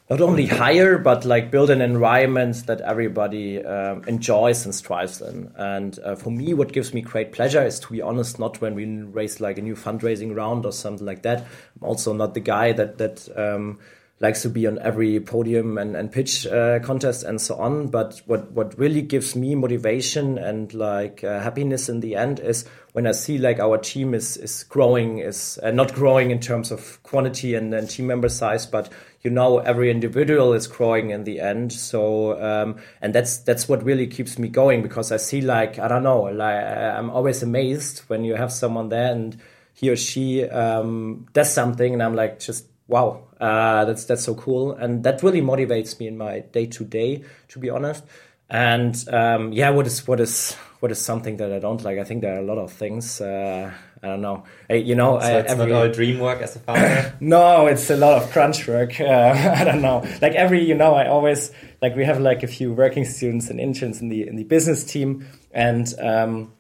not 0.10 0.22
only 0.22 0.46
hire 0.46 0.98
but 0.98 1.26
like 1.26 1.52
build 1.52 1.70
an 1.70 1.82
environment 1.82 2.66
that 2.66 2.82
everybody 2.82 3.64
um, 3.64 4.04
enjoys 4.08 4.66
and 4.66 4.74
strives 4.74 5.22
in. 5.22 5.52
And 5.56 6.00
uh, 6.00 6.16
for 6.16 6.30
me 6.32 6.54
what 6.54 6.72
gives 6.72 6.94
me 6.94 7.02
great 7.02 7.34
pleasure 7.34 7.66
is 7.66 7.80
to 7.82 7.92
be 7.92 8.02
honest 8.02 8.40
not 8.40 8.62
when 8.62 8.76
we 8.76 8.86
raise 8.86 9.40
like 9.42 9.58
a 9.58 9.62
new 9.62 9.76
fundraising 9.76 10.36
round 10.36 10.66
or 10.66 10.72
something 10.72 11.06
like 11.06 11.24
that. 11.24 11.40
I'm 11.42 11.88
also 11.88 12.14
not 12.14 12.34
the 12.34 12.40
guy 12.40 12.72
that 12.72 12.98
that 12.98 13.28
um, 13.38 13.80
likes 14.20 14.42
to 14.42 14.50
be 14.50 14.66
on 14.66 14.80
every 14.80 15.20
podium 15.20 15.78
and, 15.78 15.96
and 15.96 16.12
pitch 16.12 16.48
uh, 16.48 16.80
contest 16.80 17.24
and 17.24 17.40
so 17.40 17.56
on. 17.56 17.88
But 17.88 18.22
what 18.26 18.52
what 18.52 18.78
really 18.78 19.02
gives 19.02 19.36
me 19.36 19.56
motivation 19.56 20.38
and 20.38 20.74
like 20.74 21.24
uh, 21.24 21.40
happiness 21.40 21.88
in 21.90 22.00
the 22.00 22.16
end 22.16 22.40
is 22.40 22.66
when 22.94 23.06
i 23.06 23.12
see 23.12 23.38
like 23.38 23.60
our 23.60 23.78
team 23.78 24.16
is 24.16 24.38
is 24.38 24.64
growing 24.64 25.20
is 25.20 25.60
uh, 25.62 25.70
not 25.70 25.94
growing 25.94 26.32
in 26.32 26.40
terms 26.40 26.72
of 26.72 27.02
quantity 27.04 27.54
and, 27.54 27.72
and 27.72 27.88
team 27.88 28.08
member 28.08 28.28
size 28.28 28.66
but 28.66 28.92
you 29.22 29.30
know 29.30 29.60
every 29.60 29.92
individual 29.92 30.54
is 30.54 30.68
growing 30.68 31.10
in 31.10 31.24
the 31.24 31.40
end. 31.40 31.74
So 31.74 32.42
um, 32.42 32.78
and 33.02 33.14
that's 33.14 33.40
that's 33.40 33.68
what 33.68 33.84
really 33.84 34.08
keeps 34.08 34.40
me 34.40 34.48
going 34.48 34.82
because 34.82 35.12
i 35.12 35.18
see 35.18 35.42
like 35.42 35.80
i 35.80 35.88
don't 35.88 36.04
know 36.04 36.22
like 36.22 36.56
i'm 36.56 37.10
always 37.10 37.44
amazed 37.44 38.00
when 38.08 38.24
you 38.24 38.36
have 38.36 38.52
someone 38.52 38.90
there 38.90 39.12
and 39.12 39.40
he 39.74 39.90
or 39.90 39.96
she 39.96 40.44
um, 40.50 41.28
does 41.34 41.54
something 41.54 41.94
and 41.94 42.02
i'm 42.02 42.16
like 42.16 42.40
just 42.40 42.68
wow 42.88 43.27
uh, 43.40 43.86
that's 43.86 44.06
that's 44.06 44.24
so 44.24 44.36
cool 44.36 44.74
and 44.74 45.04
that 45.04 45.24
really 45.24 45.42
motivates 45.42 46.00
me 46.00 46.08
in 46.08 46.18
my 46.18 46.40
day 46.40 46.66
to 46.66 46.84
day 46.84 47.24
to 47.48 47.60
be 47.60 47.70
honest 47.70 48.04
and 48.50 49.08
um, 49.10 49.52
yeah 49.52 49.70
what 49.70 49.86
is 49.86 50.08
what 50.08 50.20
is 50.20 50.54
what 50.80 50.92
is 50.92 51.00
something 51.00 51.38
that 51.38 51.52
i 51.52 51.60
don't 51.60 51.84
like 51.84 52.00
i 52.00 52.04
think 52.04 52.22
there 52.22 52.36
are 52.36 52.40
a 52.40 52.46
lot 52.46 52.58
of 52.58 52.72
things 52.72 53.20
uh, 53.22 53.72
I 54.02 54.08
don't 54.08 54.22
know. 54.22 54.44
you 54.70 54.96
know, 54.96 55.20
so 55.20 55.40
it's 55.40 55.52
every, 55.52 55.72
not 55.72 55.88
all 55.88 55.92
dream 55.92 56.20
work 56.20 56.42
as 56.42 56.56
a 56.56 56.60
founder. 56.60 57.16
no, 57.20 57.68
it's 57.68 57.90
a 57.90 57.98
lot 57.98 58.22
of 58.22 58.32
crunch 58.32 58.68
work. 58.68 59.00
Uh, 59.00 59.04
I 59.58 59.64
don't 59.64 59.82
know. 59.82 60.08
Like 60.22 60.34
every, 60.34 60.64
you 60.64 60.76
know, 60.76 60.94
I 60.94 61.08
always 61.08 61.52
like 61.82 61.96
we 61.96 62.06
have 62.06 62.20
like 62.20 62.44
a 62.44 62.48
few 62.48 62.74
working 62.74 63.06
students 63.06 63.50
and 63.50 63.60
interns 63.60 64.02
in 64.02 64.10
the 64.10 64.28
in 64.28 64.36
the 64.36 64.44
business 64.44 64.84
team, 64.84 65.28
and 65.52 65.92
um, 66.00 66.54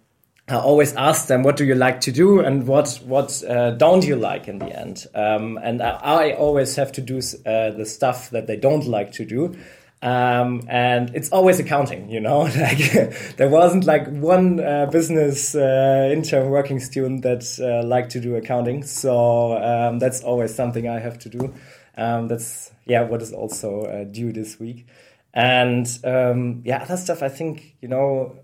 I 0.49 0.55
always 0.55 0.95
ask 0.95 1.27
them, 1.27 1.43
"What 1.43 1.57
do 1.57 1.65
you 1.65 1.75
like 1.75 1.99
to 2.01 2.11
do, 2.11 2.39
and 2.39 2.65
what 2.67 3.01
what 3.05 3.43
uh, 3.43 3.71
don't 3.71 4.05
you 4.05 4.15
like 4.15 4.47
in 4.47 4.59
the 4.59 4.67
end?" 4.67 5.05
Um, 5.13 5.59
and 5.61 5.81
I, 5.81 5.99
I, 6.01 6.33
always 6.35 6.77
have 6.77 6.93
to 6.93 7.01
do 7.01 7.17
uh, 7.17 7.71
the 7.71 7.85
stuff 7.85 8.29
that 8.29 8.47
they 8.47 8.55
don't 8.55 8.87
like 8.87 9.11
to 9.13 9.25
do. 9.25 9.57
Um, 10.01 10.61
and 10.69 11.13
it's 11.15 11.29
always 11.31 11.59
accounting, 11.59 12.09
you 12.09 12.21
know. 12.21 12.43
Like 12.57 13.35
there 13.35 13.49
wasn't 13.49 13.83
like 13.83 14.07
one 14.07 14.61
uh, 14.61 14.85
business 14.85 15.53
uh, 15.53 16.09
intern 16.13 16.49
working 16.49 16.79
student 16.79 17.23
that 17.23 17.43
uh, 17.59 17.85
liked 17.85 18.11
to 18.11 18.21
do 18.21 18.35
accounting, 18.37 18.83
so 18.83 19.57
um, 19.57 19.99
that's 19.99 20.23
always 20.23 20.55
something 20.55 20.87
I 20.87 20.99
have 20.99 21.19
to 21.19 21.29
do. 21.29 21.53
Um, 21.97 22.29
that's 22.29 22.71
yeah, 22.85 23.01
what 23.01 23.21
is 23.21 23.33
also 23.33 23.81
uh, 23.81 24.03
due 24.05 24.31
this 24.31 24.59
week, 24.59 24.85
and 25.33 25.87
um, 26.05 26.61
yeah, 26.63 26.83
other 26.83 26.95
stuff. 26.95 27.21
I 27.21 27.29
think 27.29 27.75
you 27.81 27.89
know, 27.89 28.39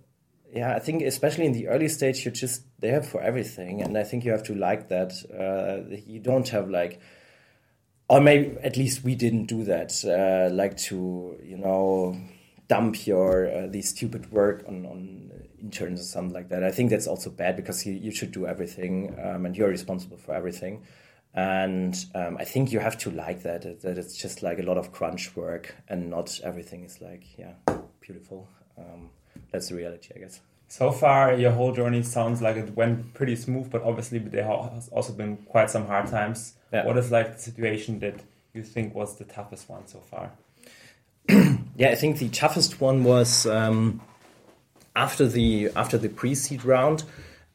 yeah, 0.53 0.75
I 0.75 0.79
think 0.79 1.01
especially 1.01 1.45
in 1.45 1.53
the 1.53 1.67
early 1.67 1.89
stage, 1.89 2.23
you're 2.23 2.33
just 2.33 2.63
there 2.79 3.01
for 3.01 3.21
everything, 3.21 3.81
and 3.81 3.97
I 3.97 4.03
think 4.03 4.23
you 4.23 4.31
have 4.31 4.43
to 4.43 4.55
like 4.55 4.89
that. 4.89 5.13
Uh, 5.29 5.95
you 6.05 6.19
don't 6.19 6.47
have 6.49 6.69
like 6.69 7.01
or 8.09 8.21
maybe 8.21 8.57
at 8.61 8.77
least 8.77 9.03
we 9.03 9.15
didn't 9.15 9.45
do 9.45 9.63
that. 9.63 9.91
Uh, 10.05 10.53
like 10.53 10.77
to 10.77 11.37
you 11.43 11.57
know 11.57 12.15
dump 12.67 13.07
your 13.07 13.47
uh, 13.47 13.67
the 13.67 13.81
stupid 13.81 14.31
work 14.31 14.63
on 14.67 14.85
on 14.85 15.31
interns 15.59 16.01
or 16.01 16.03
something 16.03 16.33
like 16.33 16.49
that. 16.49 16.63
I 16.63 16.71
think 16.71 16.89
that's 16.89 17.07
also 17.07 17.29
bad 17.29 17.55
because 17.55 17.85
you, 17.85 17.93
you 17.93 18.11
should 18.11 18.31
do 18.31 18.45
everything 18.45 19.15
um, 19.23 19.45
and 19.45 19.55
you're 19.55 19.69
responsible 19.69 20.17
for 20.17 20.35
everything. 20.35 20.83
And 21.33 21.95
um, 22.13 22.37
I 22.37 22.43
think 22.43 22.71
you 22.71 22.79
have 22.79 22.97
to 22.99 23.09
like 23.09 23.41
that 23.43 23.81
that 23.81 23.97
it's 23.97 24.15
just 24.15 24.43
like 24.43 24.59
a 24.59 24.63
lot 24.63 24.77
of 24.77 24.91
crunch 24.91 25.35
work 25.35 25.75
and 25.87 26.09
not 26.09 26.39
everything 26.43 26.83
is 26.83 27.01
like 27.01 27.23
yeah 27.37 27.53
beautiful. 28.01 28.47
Um, 28.77 29.09
that's 29.53 29.69
the 29.69 29.75
reality, 29.75 30.09
I 30.13 30.19
guess. 30.19 30.41
So 30.67 30.91
far 30.91 31.33
your 31.35 31.51
whole 31.51 31.71
journey 31.71 32.01
sounds 32.03 32.41
like 32.41 32.57
it 32.57 32.75
went 32.75 33.13
pretty 33.13 33.35
smooth 33.35 33.71
but 33.71 33.83
obviously 33.83 34.17
there 34.19 34.43
has 34.43 34.89
also 34.89 35.13
been 35.13 35.37
quite 35.37 35.69
some 35.69 35.85
hard 35.85 36.07
times. 36.07 36.55
Yeah. 36.73 36.85
what 36.87 36.97
is 36.97 37.11
like 37.11 37.35
the 37.35 37.41
situation 37.41 37.99
that 37.99 38.15
you 38.53 38.63
think 38.63 38.95
was 38.95 39.17
the 39.17 39.25
toughest 39.25 39.69
one 39.69 39.87
so 39.87 39.99
far? 39.99 40.31
Yeah 41.75 41.89
i 41.89 41.95
think 41.95 42.19
the 42.19 42.29
toughest 42.29 42.79
one 42.81 43.03
was 43.03 43.47
um, 43.47 44.01
after 44.95 45.27
the 45.27 45.69
after 45.75 45.97
the 45.97 46.09
pre-seed 46.09 46.63
round 46.65 47.03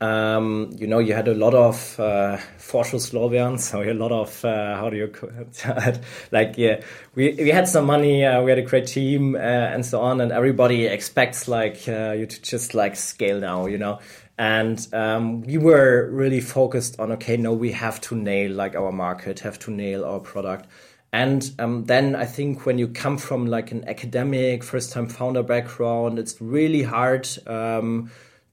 um, 0.01 0.71
you 0.77 0.87
know, 0.87 1.01
you 1.01 1.13
had 1.13 1.27
a 1.27 1.35
lot 1.35 1.55
of 1.55 1.99
uh, 1.99 2.39
Vorschusslorbeeren, 2.59 3.59
so 3.59 3.83
a 3.83 3.93
lot 3.93 4.13
of 4.13 4.45
uh, 4.45 4.77
how 4.77 4.91
do 4.91 4.97
you 4.97 5.13
like, 6.31 6.57
yeah, 6.57 6.81
we 7.17 7.35
we 7.35 7.49
had 7.49 7.67
some 7.69 7.87
money, 7.87 8.25
uh, 8.25 8.43
we 8.43 8.51
had 8.51 8.59
a 8.59 8.63
great 8.63 8.87
team, 8.87 9.35
uh, 9.35 9.39
and 9.39 9.85
so 9.85 10.01
on, 10.01 10.21
and 10.21 10.31
everybody 10.31 10.87
expects 10.87 11.49
like 11.49 11.89
uh, 11.89 12.13
you 12.13 12.27
to 12.27 12.43
just 12.43 12.75
like 12.75 12.95
scale 12.95 13.41
now, 13.41 13.67
you 13.67 13.79
know. 13.79 13.99
And 14.39 14.87
um, 14.93 15.41
we 15.43 15.59
were 15.59 16.09
really 16.13 16.41
focused 16.41 17.01
on 17.01 17.11
okay, 17.13 17.37
no, 17.37 17.53
we 17.53 17.73
have 17.73 18.01
to 18.03 18.15
nail 18.15 18.53
like 18.53 18.77
our 18.77 18.93
market, 18.93 19.41
have 19.41 19.59
to 19.61 19.73
nail 19.73 20.05
our 20.05 20.21
product. 20.21 20.69
And 21.13 21.51
um, 21.59 21.87
then 21.87 22.15
I 22.15 22.27
think 22.27 22.67
when 22.67 22.79
you 22.79 22.87
come 22.87 23.19
from 23.19 23.47
like 23.47 23.73
an 23.73 23.89
academic 23.89 24.63
first 24.63 24.93
time 24.93 25.09
founder 25.09 25.43
background, 25.43 26.21
it's 26.21 26.41
really 26.41 26.83
hard. 26.83 27.29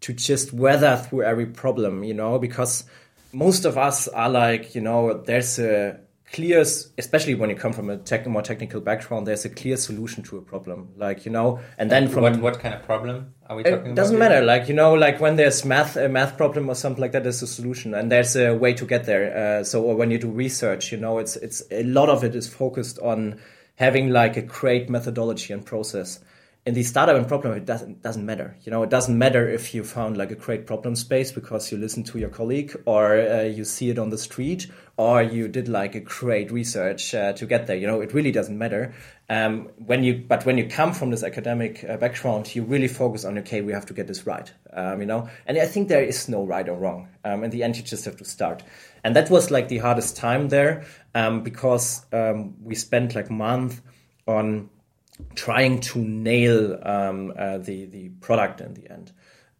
To 0.01 0.13
just 0.13 0.53
weather 0.53 0.97
through 0.97 1.23
every 1.23 1.47
problem, 1.47 2.03
you 2.03 2.13
know, 2.13 2.37
because 2.37 2.83
most 3.33 3.65
of 3.65 3.77
us 3.77 4.07
are 4.07 4.29
like, 4.29 4.75
you 4.75 4.81
know, 4.81 5.13
there's 5.13 5.57
a 5.57 5.99
clear, 6.31 6.61
especially 6.61 7.35
when 7.35 7.49
you 7.49 7.55
come 7.55 7.73
from 7.73 7.89
a 7.89 7.97
tech, 7.97 8.25
more 8.27 8.41
technical 8.41 8.81
background, 8.81 9.27
there's 9.27 9.45
a 9.45 9.49
clear 9.49 9.77
solution 9.77 10.23
to 10.23 10.37
a 10.37 10.41
problem, 10.41 10.89
like 10.97 11.25
you 11.25 11.31
know, 11.31 11.59
and 11.77 11.89
then 11.89 12.07
from 12.07 12.23
what 12.23 12.39
what 12.39 12.59
kind 12.59 12.73
of 12.73 12.83
problem 12.83 13.33
are 13.47 13.55
we 13.55 13.63
talking? 13.63 13.79
About? 13.79 13.87
It 13.89 13.95
doesn't 13.95 14.19
matter, 14.19 14.41
like 14.41 14.67
you 14.67 14.73
know, 14.73 14.93
like 14.93 15.19
when 15.19 15.35
there's 15.35 15.63
math 15.65 15.95
a 15.95 16.09
math 16.09 16.37
problem 16.37 16.69
or 16.69 16.75
something 16.75 17.01
like 17.01 17.11
that, 17.13 17.23
there's 17.23 17.41
a 17.41 17.47
solution, 17.47 17.93
and 17.93 18.11
there's 18.11 18.35
a 18.35 18.53
way 18.53 18.73
to 18.73 18.85
get 18.85 19.05
there. 19.05 19.59
Uh, 19.59 19.63
so 19.63 19.81
when 19.93 20.11
you 20.11 20.17
do 20.17 20.29
research, 20.29 20.91
you 20.91 20.97
know, 20.97 21.19
it's 21.19 21.35
it's 21.37 21.63
a 21.71 21.83
lot 21.83 22.09
of 22.09 22.23
it 22.23 22.35
is 22.35 22.47
focused 22.47 22.99
on 22.99 23.39
having 23.75 24.09
like 24.09 24.37
a 24.37 24.41
great 24.41 24.89
methodology 24.89 25.53
and 25.53 25.65
process 25.65 26.19
in 26.65 26.73
the 26.73 26.81
startup 26.81 27.15
and 27.15 27.27
problem, 27.27 27.53
it 27.53 27.65
doesn't 27.65 28.01
doesn't 28.01 28.25
matter. 28.25 28.57
You 28.63 28.71
know, 28.71 28.81
it 28.81 28.89
doesn't 28.89 29.15
matter 29.15 29.47
if 29.47 29.75
you 29.75 29.83
found 29.83 30.17
like 30.17 30.31
a 30.31 30.35
great 30.35 30.65
problem 30.65 30.95
space 30.95 31.31
because 31.31 31.71
you 31.71 31.77
listened 31.77 32.07
to 32.07 32.17
your 32.17 32.29
colleague, 32.29 32.75
or 32.85 33.19
uh, 33.19 33.41
you 33.43 33.63
see 33.63 33.91
it 33.91 33.99
on 33.99 34.09
the 34.09 34.17
street, 34.17 34.65
or 34.97 35.21
you 35.21 35.47
did 35.47 35.67
like 35.67 35.93
a 35.93 35.99
great 35.99 36.51
research 36.51 37.13
uh, 37.13 37.33
to 37.33 37.45
get 37.45 37.67
there. 37.67 37.75
You 37.75 37.85
know, 37.85 38.01
it 38.01 38.15
really 38.15 38.31
doesn't 38.31 38.57
matter. 38.57 38.95
Um, 39.29 39.69
when 39.77 40.03
you 40.03 40.25
but 40.27 40.43
when 40.47 40.57
you 40.57 40.67
come 40.67 40.93
from 40.93 41.11
this 41.11 41.21
academic 41.21 41.85
uh, 41.87 41.97
background, 41.97 42.55
you 42.55 42.63
really 42.63 42.87
focus 42.87 43.25
on 43.25 43.37
okay, 43.39 43.61
we 43.61 43.71
have 43.71 43.85
to 43.85 43.93
get 43.93 44.07
this 44.07 44.25
right. 44.25 44.51
Um, 44.73 45.01
you 45.01 45.05
know, 45.05 45.29
and 45.45 45.59
I 45.59 45.67
think 45.67 45.87
there 45.87 46.03
is 46.03 46.27
no 46.27 46.43
right 46.45 46.67
or 46.67 46.77
wrong. 46.77 47.09
Um, 47.23 47.43
in 47.43 47.51
the 47.51 47.61
end, 47.61 47.77
you 47.77 47.83
just 47.83 48.05
have 48.05 48.17
to 48.17 48.25
start, 48.25 48.63
and 49.03 49.15
that 49.15 49.29
was 49.29 49.51
like 49.51 49.67
the 49.67 49.77
hardest 49.77 50.17
time 50.17 50.49
there 50.49 50.85
um, 51.13 51.43
because 51.43 52.03
um, 52.11 52.55
we 52.63 52.73
spent 52.73 53.13
like 53.13 53.29
month 53.29 53.83
on 54.27 54.71
trying 55.35 55.79
to 55.79 55.99
nail 55.99 56.79
um, 56.83 57.33
uh, 57.37 57.57
the 57.57 57.85
the 57.85 58.09
product 58.09 58.61
in 58.61 58.73
the 58.73 58.91
end. 58.91 59.11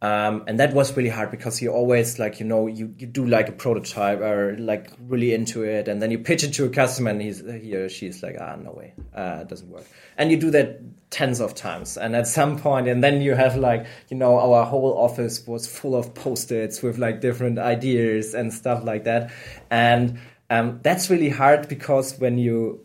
Um, 0.02 0.44
and 0.46 0.60
that 0.60 0.74
was 0.74 0.94
really 0.94 1.08
hard 1.08 1.30
because 1.30 1.62
you 1.62 1.72
always 1.72 2.18
like 2.18 2.38
you 2.38 2.44
know 2.44 2.66
you, 2.66 2.94
you 2.98 3.06
do 3.06 3.24
like 3.24 3.48
a 3.48 3.52
prototype 3.52 4.20
or 4.20 4.54
like 4.58 4.90
really 5.00 5.32
into 5.32 5.64
it 5.64 5.88
and 5.88 6.02
then 6.02 6.10
you 6.10 6.18
pitch 6.18 6.44
it 6.44 6.52
to 6.54 6.66
a 6.66 6.68
customer 6.68 7.10
and 7.10 7.22
he's 7.22 7.40
he 7.40 7.74
or 7.74 7.88
she's 7.88 8.22
like 8.22 8.36
ah 8.38 8.56
no 8.56 8.72
way. 8.72 8.92
Uh, 9.14 9.38
it 9.40 9.48
doesn't 9.48 9.70
work. 9.70 9.86
And 10.18 10.30
you 10.30 10.36
do 10.36 10.50
that 10.50 10.80
tens 11.10 11.40
of 11.40 11.54
times. 11.54 11.96
And 11.96 12.14
at 12.14 12.26
some 12.26 12.58
point 12.58 12.88
and 12.88 13.02
then 13.02 13.22
you 13.22 13.34
have 13.34 13.56
like 13.56 13.86
you 14.10 14.18
know 14.18 14.38
our 14.38 14.66
whole 14.66 14.98
office 14.98 15.46
was 15.46 15.66
full 15.66 15.96
of 15.96 16.14
post-its 16.14 16.82
with 16.82 16.98
like 16.98 17.22
different 17.22 17.58
ideas 17.58 18.34
and 18.34 18.52
stuff 18.52 18.84
like 18.84 19.04
that. 19.04 19.32
And 19.70 20.18
um, 20.50 20.80
that's 20.82 21.08
really 21.08 21.30
hard 21.30 21.68
because 21.68 22.18
when 22.18 22.36
you 22.36 22.84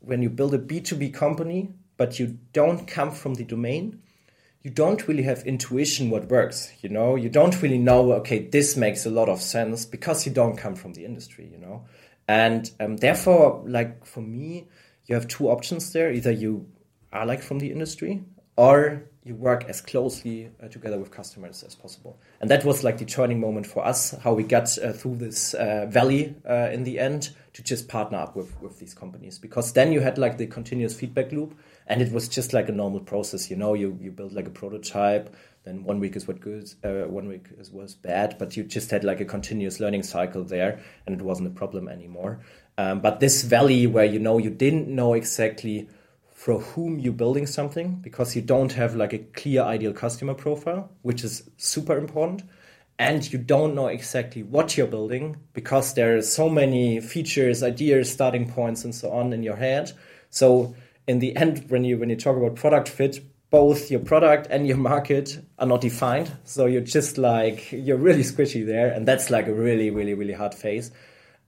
when 0.00 0.20
you 0.20 0.28
build 0.28 0.52
a 0.52 0.58
b2b 0.58 1.14
company 1.14 1.70
but 2.02 2.18
you 2.18 2.36
don't 2.52 2.88
come 2.88 3.12
from 3.12 3.34
the 3.34 3.44
domain, 3.44 4.02
you 4.62 4.72
don't 4.72 5.06
really 5.06 5.22
have 5.22 5.46
intuition 5.46 6.10
what 6.10 6.28
works. 6.28 6.72
You 6.80 6.88
know, 6.88 7.14
you 7.14 7.28
don't 7.28 7.62
really 7.62 7.78
know. 7.78 8.14
Okay, 8.14 8.48
this 8.48 8.76
makes 8.76 9.06
a 9.06 9.10
lot 9.10 9.28
of 9.28 9.40
sense 9.40 9.84
because 9.86 10.26
you 10.26 10.32
don't 10.32 10.56
come 10.56 10.74
from 10.74 10.94
the 10.94 11.04
industry. 11.04 11.48
You 11.52 11.58
know, 11.58 11.84
and 12.26 12.68
um, 12.80 12.96
therefore, 12.96 13.62
like 13.68 14.04
for 14.04 14.20
me, 14.20 14.66
you 15.06 15.14
have 15.14 15.28
two 15.28 15.48
options 15.48 15.92
there. 15.92 16.10
Either 16.10 16.32
you 16.32 16.66
are 17.12 17.24
like 17.24 17.40
from 17.40 17.60
the 17.60 17.70
industry, 17.70 18.24
or 18.56 19.04
you 19.24 19.36
work 19.36 19.64
as 19.68 19.80
closely 19.80 20.50
uh, 20.60 20.66
together 20.66 20.98
with 20.98 21.12
customers 21.12 21.62
as 21.62 21.76
possible. 21.76 22.18
And 22.40 22.50
that 22.50 22.64
was 22.64 22.82
like 22.82 22.98
the 22.98 23.04
turning 23.04 23.38
moment 23.38 23.66
for 23.66 23.86
us, 23.86 24.10
how 24.22 24.34
we 24.34 24.42
got 24.42 24.76
uh, 24.78 24.92
through 24.92 25.16
this 25.16 25.54
uh, 25.54 25.86
valley 25.88 26.34
uh, 26.48 26.70
in 26.72 26.82
the 26.82 26.98
end 26.98 27.30
to 27.52 27.62
just 27.62 27.88
partner 27.88 28.18
up 28.18 28.34
with, 28.34 28.60
with 28.60 28.80
these 28.80 28.94
companies. 28.94 29.38
Because 29.38 29.72
then 29.74 29.92
you 29.92 30.00
had 30.00 30.18
like 30.18 30.38
the 30.38 30.46
continuous 30.46 30.98
feedback 30.98 31.30
loop 31.30 31.56
and 31.86 32.02
it 32.02 32.12
was 32.12 32.28
just 32.28 32.52
like 32.52 32.68
a 32.68 32.72
normal 32.72 33.00
process. 33.00 33.50
You 33.50 33.56
know, 33.56 33.74
you, 33.74 33.98
you 34.00 34.10
build 34.10 34.32
like 34.32 34.46
a 34.46 34.50
prototype, 34.50 35.34
then 35.64 35.84
one 35.84 36.00
week 36.00 36.16
is 36.16 36.26
what 36.26 36.40
good, 36.40 36.72
uh, 36.84 37.08
one 37.08 37.28
week 37.28 37.46
is, 37.58 37.70
was 37.70 37.94
bad, 37.94 38.36
but 38.38 38.56
you 38.56 38.64
just 38.64 38.90
had 38.90 39.04
like 39.04 39.20
a 39.20 39.24
continuous 39.24 39.80
learning 39.80 40.02
cycle 40.02 40.44
there 40.44 40.80
and 41.06 41.20
it 41.20 41.22
wasn't 41.22 41.48
a 41.48 41.52
problem 41.52 41.88
anymore. 41.88 42.40
Um, 42.78 43.00
but 43.00 43.20
this 43.20 43.42
valley 43.42 43.86
where, 43.86 44.04
you 44.04 44.18
know, 44.18 44.38
you 44.38 44.50
didn't 44.50 44.88
know 44.88 45.14
exactly– 45.14 45.88
for 46.42 46.58
whom 46.58 46.98
you're 46.98 47.12
building 47.12 47.46
something 47.46 47.94
because 48.02 48.34
you 48.34 48.42
don't 48.42 48.72
have 48.72 48.96
like 48.96 49.12
a 49.12 49.18
clear 49.20 49.62
ideal 49.62 49.92
customer 49.92 50.34
profile, 50.34 50.90
which 51.02 51.22
is 51.22 51.48
super 51.56 51.96
important. 51.96 52.42
And 52.98 53.32
you 53.32 53.38
don't 53.38 53.76
know 53.76 53.86
exactly 53.86 54.42
what 54.42 54.76
you're 54.76 54.88
building 54.88 55.36
because 55.52 55.94
there 55.94 56.16
are 56.16 56.22
so 56.22 56.48
many 56.48 57.00
features, 57.00 57.62
ideas, 57.62 58.12
starting 58.12 58.50
points, 58.50 58.84
and 58.84 58.92
so 58.92 59.12
on 59.12 59.32
in 59.32 59.44
your 59.44 59.54
head. 59.54 59.92
So 60.30 60.74
in 61.06 61.18
the 61.18 61.36
end, 61.36 61.66
when 61.68 61.84
you 61.84 61.98
when 61.98 62.10
you 62.10 62.16
talk 62.16 62.36
about 62.36 62.56
product 62.56 62.88
fit, 62.88 63.20
both 63.50 63.90
your 63.90 64.00
product 64.00 64.46
and 64.50 64.66
your 64.66 64.78
market 64.78 65.38
are 65.58 65.66
not 65.66 65.80
defined. 65.80 66.32
So 66.44 66.66
you're 66.66 66.80
just 66.80 67.18
like 67.18 67.70
you're 67.72 67.98
really 67.98 68.22
squishy 68.22 68.64
there, 68.64 68.90
and 68.92 69.06
that's 69.06 69.30
like 69.30 69.46
a 69.46 69.54
really, 69.54 69.90
really, 69.90 70.14
really 70.14 70.32
hard 70.32 70.54
phase. 70.54 70.90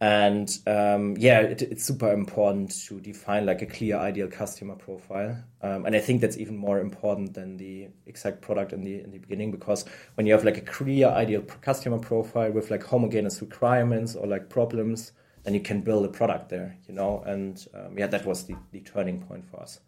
And 0.01 0.51
um, 0.67 1.17
yeah, 1.19 1.41
it, 1.41 1.63
it's 1.63 1.85
super 1.85 2.13
important 2.13 2.75
to 2.89 3.01
define 3.01 3.47
like 3.47 3.63
a 3.63 3.67
clear 3.67 3.97
ideal 3.97 4.29
customer 4.29 4.75
profile. 4.75 5.43
Um, 5.63 5.87
and 5.87 5.97
I 5.97 6.01
think 6.01 6.21
that's 6.21 6.37
even 6.37 6.59
more 6.59 6.81
important 6.81 7.33
than 7.33 7.57
the 7.57 7.89
exact 8.07 8.43
product 8.43 8.73
in 8.73 8.83
the 8.83 9.01
in 9.01 9.13
the 9.13 9.19
beginning 9.19 9.51
because 9.51 9.85
when 10.17 10.27
you 10.27 10.35
have 10.35 10.45
like 10.45 10.59
a 10.59 10.63
clear 10.63 11.09
ideal 11.09 11.43
customer 11.63 11.99
profile 11.99 12.51
with 12.51 12.71
like 12.71 12.83
homogeneous 12.83 13.41
requirements 13.41 14.15
or 14.15 14.27
like 14.27 14.51
problems, 14.51 15.13
then 15.45 15.55
you 15.55 15.61
can 15.61 15.83
build 15.83 16.05
a 16.05 16.09
product 16.09 16.49
there, 16.49 16.77
you 16.89 16.95
know. 16.95 17.23
And 17.27 17.65
um, 17.75 17.97
yeah, 17.97 18.07
that 18.09 18.27
was 18.27 18.45
the, 18.45 18.57
the 18.73 18.81
turning 18.81 19.21
point 19.23 19.45
for 19.51 19.61
us. 19.61 19.81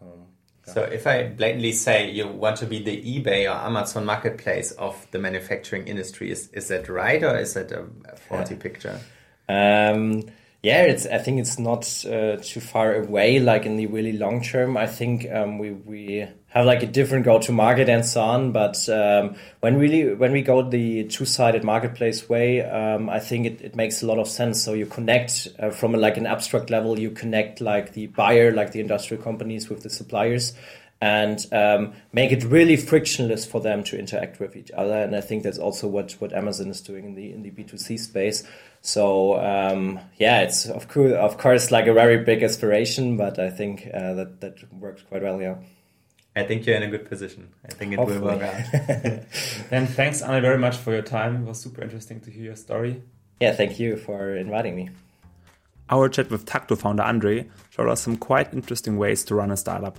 Um, 0.00 0.26
yeah. 0.66 0.74
So 0.74 0.82
if 0.82 1.06
I 1.06 1.24
blatantly 1.24 1.72
say 1.72 2.10
you 2.10 2.28
want 2.28 2.56
to 2.58 2.66
be 2.66 2.82
the 2.82 3.02
eBay 3.02 3.52
or 3.52 3.56
Amazon 3.56 4.04
marketplace 4.04 4.70
of 4.72 5.06
the 5.10 5.18
manufacturing 5.18 5.86
industry, 5.88 6.30
is 6.30 6.48
is 6.48 6.68
that 6.68 6.88
right 6.88 7.22
or 7.22 7.36
is 7.36 7.54
that 7.54 7.72
a 7.72 7.86
faulty 8.16 8.54
yeah. 8.54 8.60
picture? 8.60 9.00
Um, 9.48 10.22
yeah, 10.62 10.82
it's. 10.82 11.06
I 11.06 11.18
think 11.18 11.40
it's 11.40 11.58
not 11.58 11.84
uh, 12.06 12.36
too 12.36 12.60
far 12.60 12.94
away. 12.94 13.40
Like 13.40 13.66
in 13.66 13.76
the 13.76 13.86
really 13.86 14.12
long 14.12 14.42
term, 14.42 14.76
I 14.76 14.86
think 14.86 15.26
um, 15.28 15.58
we 15.58 15.72
we 15.72 16.28
have 16.50 16.66
like 16.66 16.84
a 16.84 16.86
different 16.86 17.24
go 17.24 17.40
to 17.40 17.50
market 17.50 17.88
and 17.88 18.06
so 18.06 18.20
on. 18.20 18.52
But 18.52 18.88
um, 18.88 19.34
when 19.58 19.76
really 19.76 20.14
when 20.14 20.30
we 20.30 20.42
go 20.42 20.62
the 20.62 21.04
two 21.08 21.24
sided 21.24 21.64
marketplace 21.64 22.28
way, 22.28 22.62
um, 22.62 23.10
I 23.10 23.18
think 23.18 23.46
it, 23.46 23.60
it 23.60 23.74
makes 23.74 24.02
a 24.02 24.06
lot 24.06 24.20
of 24.20 24.28
sense. 24.28 24.62
So 24.62 24.72
you 24.72 24.86
connect 24.86 25.48
uh, 25.58 25.70
from 25.70 25.96
a, 25.96 25.98
like 25.98 26.16
an 26.16 26.26
abstract 26.26 26.70
level. 26.70 26.96
You 26.96 27.10
connect 27.10 27.60
like 27.60 27.94
the 27.94 28.06
buyer, 28.06 28.52
like 28.52 28.70
the 28.70 28.78
industrial 28.80 29.20
companies, 29.20 29.68
with 29.68 29.82
the 29.82 29.90
suppliers, 29.90 30.52
and 31.00 31.44
um, 31.50 31.94
make 32.12 32.30
it 32.30 32.44
really 32.44 32.76
frictionless 32.76 33.44
for 33.44 33.60
them 33.60 33.82
to 33.82 33.98
interact 33.98 34.38
with 34.38 34.54
each 34.54 34.70
other. 34.70 34.94
And 34.94 35.16
I 35.16 35.22
think 35.22 35.42
that's 35.42 35.58
also 35.58 35.88
what 35.88 36.12
what 36.20 36.32
Amazon 36.32 36.68
is 36.68 36.80
doing 36.80 37.04
in 37.04 37.14
the 37.16 37.32
in 37.32 37.42
the 37.42 37.50
B 37.50 37.64
two 37.64 37.78
C 37.78 37.98
space. 37.98 38.44
So 38.82 39.40
um, 39.40 40.00
yeah, 40.16 40.40
it's 40.42 40.66
of 40.66 40.88
course, 40.88 41.12
of 41.12 41.38
course 41.38 41.70
like 41.70 41.86
a 41.86 41.94
very 41.94 42.24
big 42.24 42.42
aspiration, 42.42 43.16
but 43.16 43.38
I 43.38 43.48
think 43.48 43.88
uh, 43.92 44.14
that 44.14 44.40
that 44.40 44.72
works 44.72 45.02
quite 45.02 45.22
well. 45.22 45.40
Yeah. 45.40 45.56
I 46.34 46.44
think 46.44 46.66
you're 46.66 46.76
in 46.76 46.82
a 46.82 46.88
good 46.88 47.08
position. 47.08 47.50
I 47.64 47.74
think 47.74 47.92
it 47.92 47.96
Hopefully. 47.96 48.20
will 48.20 48.28
work 48.28 48.42
out. 48.42 48.64
then 49.70 49.86
thanks, 49.86 50.22
Anne, 50.22 50.40
very 50.40 50.58
much 50.58 50.78
for 50.78 50.92
your 50.92 51.02
time. 51.02 51.42
It 51.42 51.46
was 51.46 51.60
super 51.60 51.82
interesting 51.82 52.20
to 52.20 52.30
hear 52.30 52.44
your 52.44 52.56
story. 52.56 53.02
Yeah, 53.40 53.52
thank 53.52 53.78
you 53.78 53.96
for 53.96 54.34
inviting 54.34 54.74
me. 54.74 54.88
Our 55.90 56.08
chat 56.08 56.30
with 56.30 56.46
Tacto 56.46 56.76
founder 56.78 57.02
Andre 57.02 57.50
showed 57.68 57.90
us 57.90 58.00
some 58.00 58.16
quite 58.16 58.54
interesting 58.54 58.96
ways 58.96 59.24
to 59.24 59.34
run 59.34 59.50
a 59.50 59.58
startup. 59.58 59.98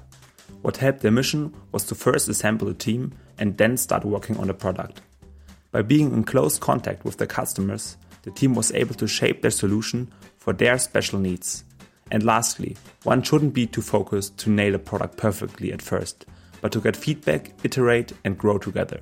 What 0.64 0.78
helped 0.78 1.02
their 1.02 1.12
mission 1.12 1.54
was 1.72 1.86
to 1.86 1.96
first 1.96 2.28
assemble 2.30 2.68
a 2.68 2.74
team 2.74 3.14
and 3.38 3.56
then 3.58 3.78
start 3.78 4.04
working 4.04 4.38
on 4.38 4.48
the 4.48 4.56
product. 4.56 5.02
By 5.72 5.84
being 5.84 6.12
in 6.14 6.24
close 6.24 6.58
contact 6.58 7.04
with 7.06 7.18
their 7.18 7.28
customers, 7.28 7.98
the 8.24 8.32
team 8.32 8.56
was 8.56 8.72
able 8.74 8.96
to 8.96 9.08
shape 9.08 9.42
their 9.42 9.52
solution 9.52 10.12
for 10.38 10.54
their 10.54 10.78
special 10.78 11.20
needs. 11.20 11.64
And 12.12 12.24
lastly, 12.24 12.76
one 13.04 13.22
shouldn't 13.22 13.54
be 13.54 13.68
too 13.68 13.82
focused 13.82 14.38
to 14.40 14.50
nail 14.50 14.76
a 14.76 14.80
product 14.80 15.18
perfectly 15.18 15.72
at 15.72 15.82
first, 15.82 16.26
but 16.62 16.72
to 16.72 16.82
get 16.82 16.96
feedback, 16.96 17.52
iterate, 17.64 18.14
and 18.24 18.38
grow 18.38 18.58
together. 18.58 19.02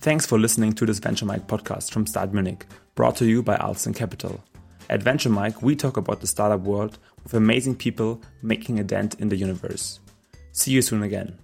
Thanks 0.00 0.26
for 0.26 0.38
listening 0.38 0.72
to 0.74 0.86
this 0.86 0.98
Venture 0.98 1.26
Mike 1.26 1.46
podcast 1.46 1.90
from 1.90 2.06
Start 2.06 2.32
Munich, 2.32 2.66
brought 2.94 3.16
to 3.16 3.26
you 3.26 3.42
by 3.42 3.56
Alstin 3.56 3.96
Capital. 3.96 4.42
At 4.90 5.02
Venture 5.02 5.28
Mike, 5.28 5.60
we 5.60 5.76
talk 5.76 5.96
about 5.96 6.20
the 6.20 6.26
startup 6.26 6.60
world 6.60 6.98
with 7.22 7.34
amazing 7.34 7.76
people 7.76 8.22
making 8.42 8.78
a 8.78 8.84
dent 8.84 9.16
in 9.20 9.28
the 9.28 9.36
universe. 9.36 10.00
See 10.52 10.70
you 10.70 10.82
soon 10.82 11.02
again. 11.02 11.38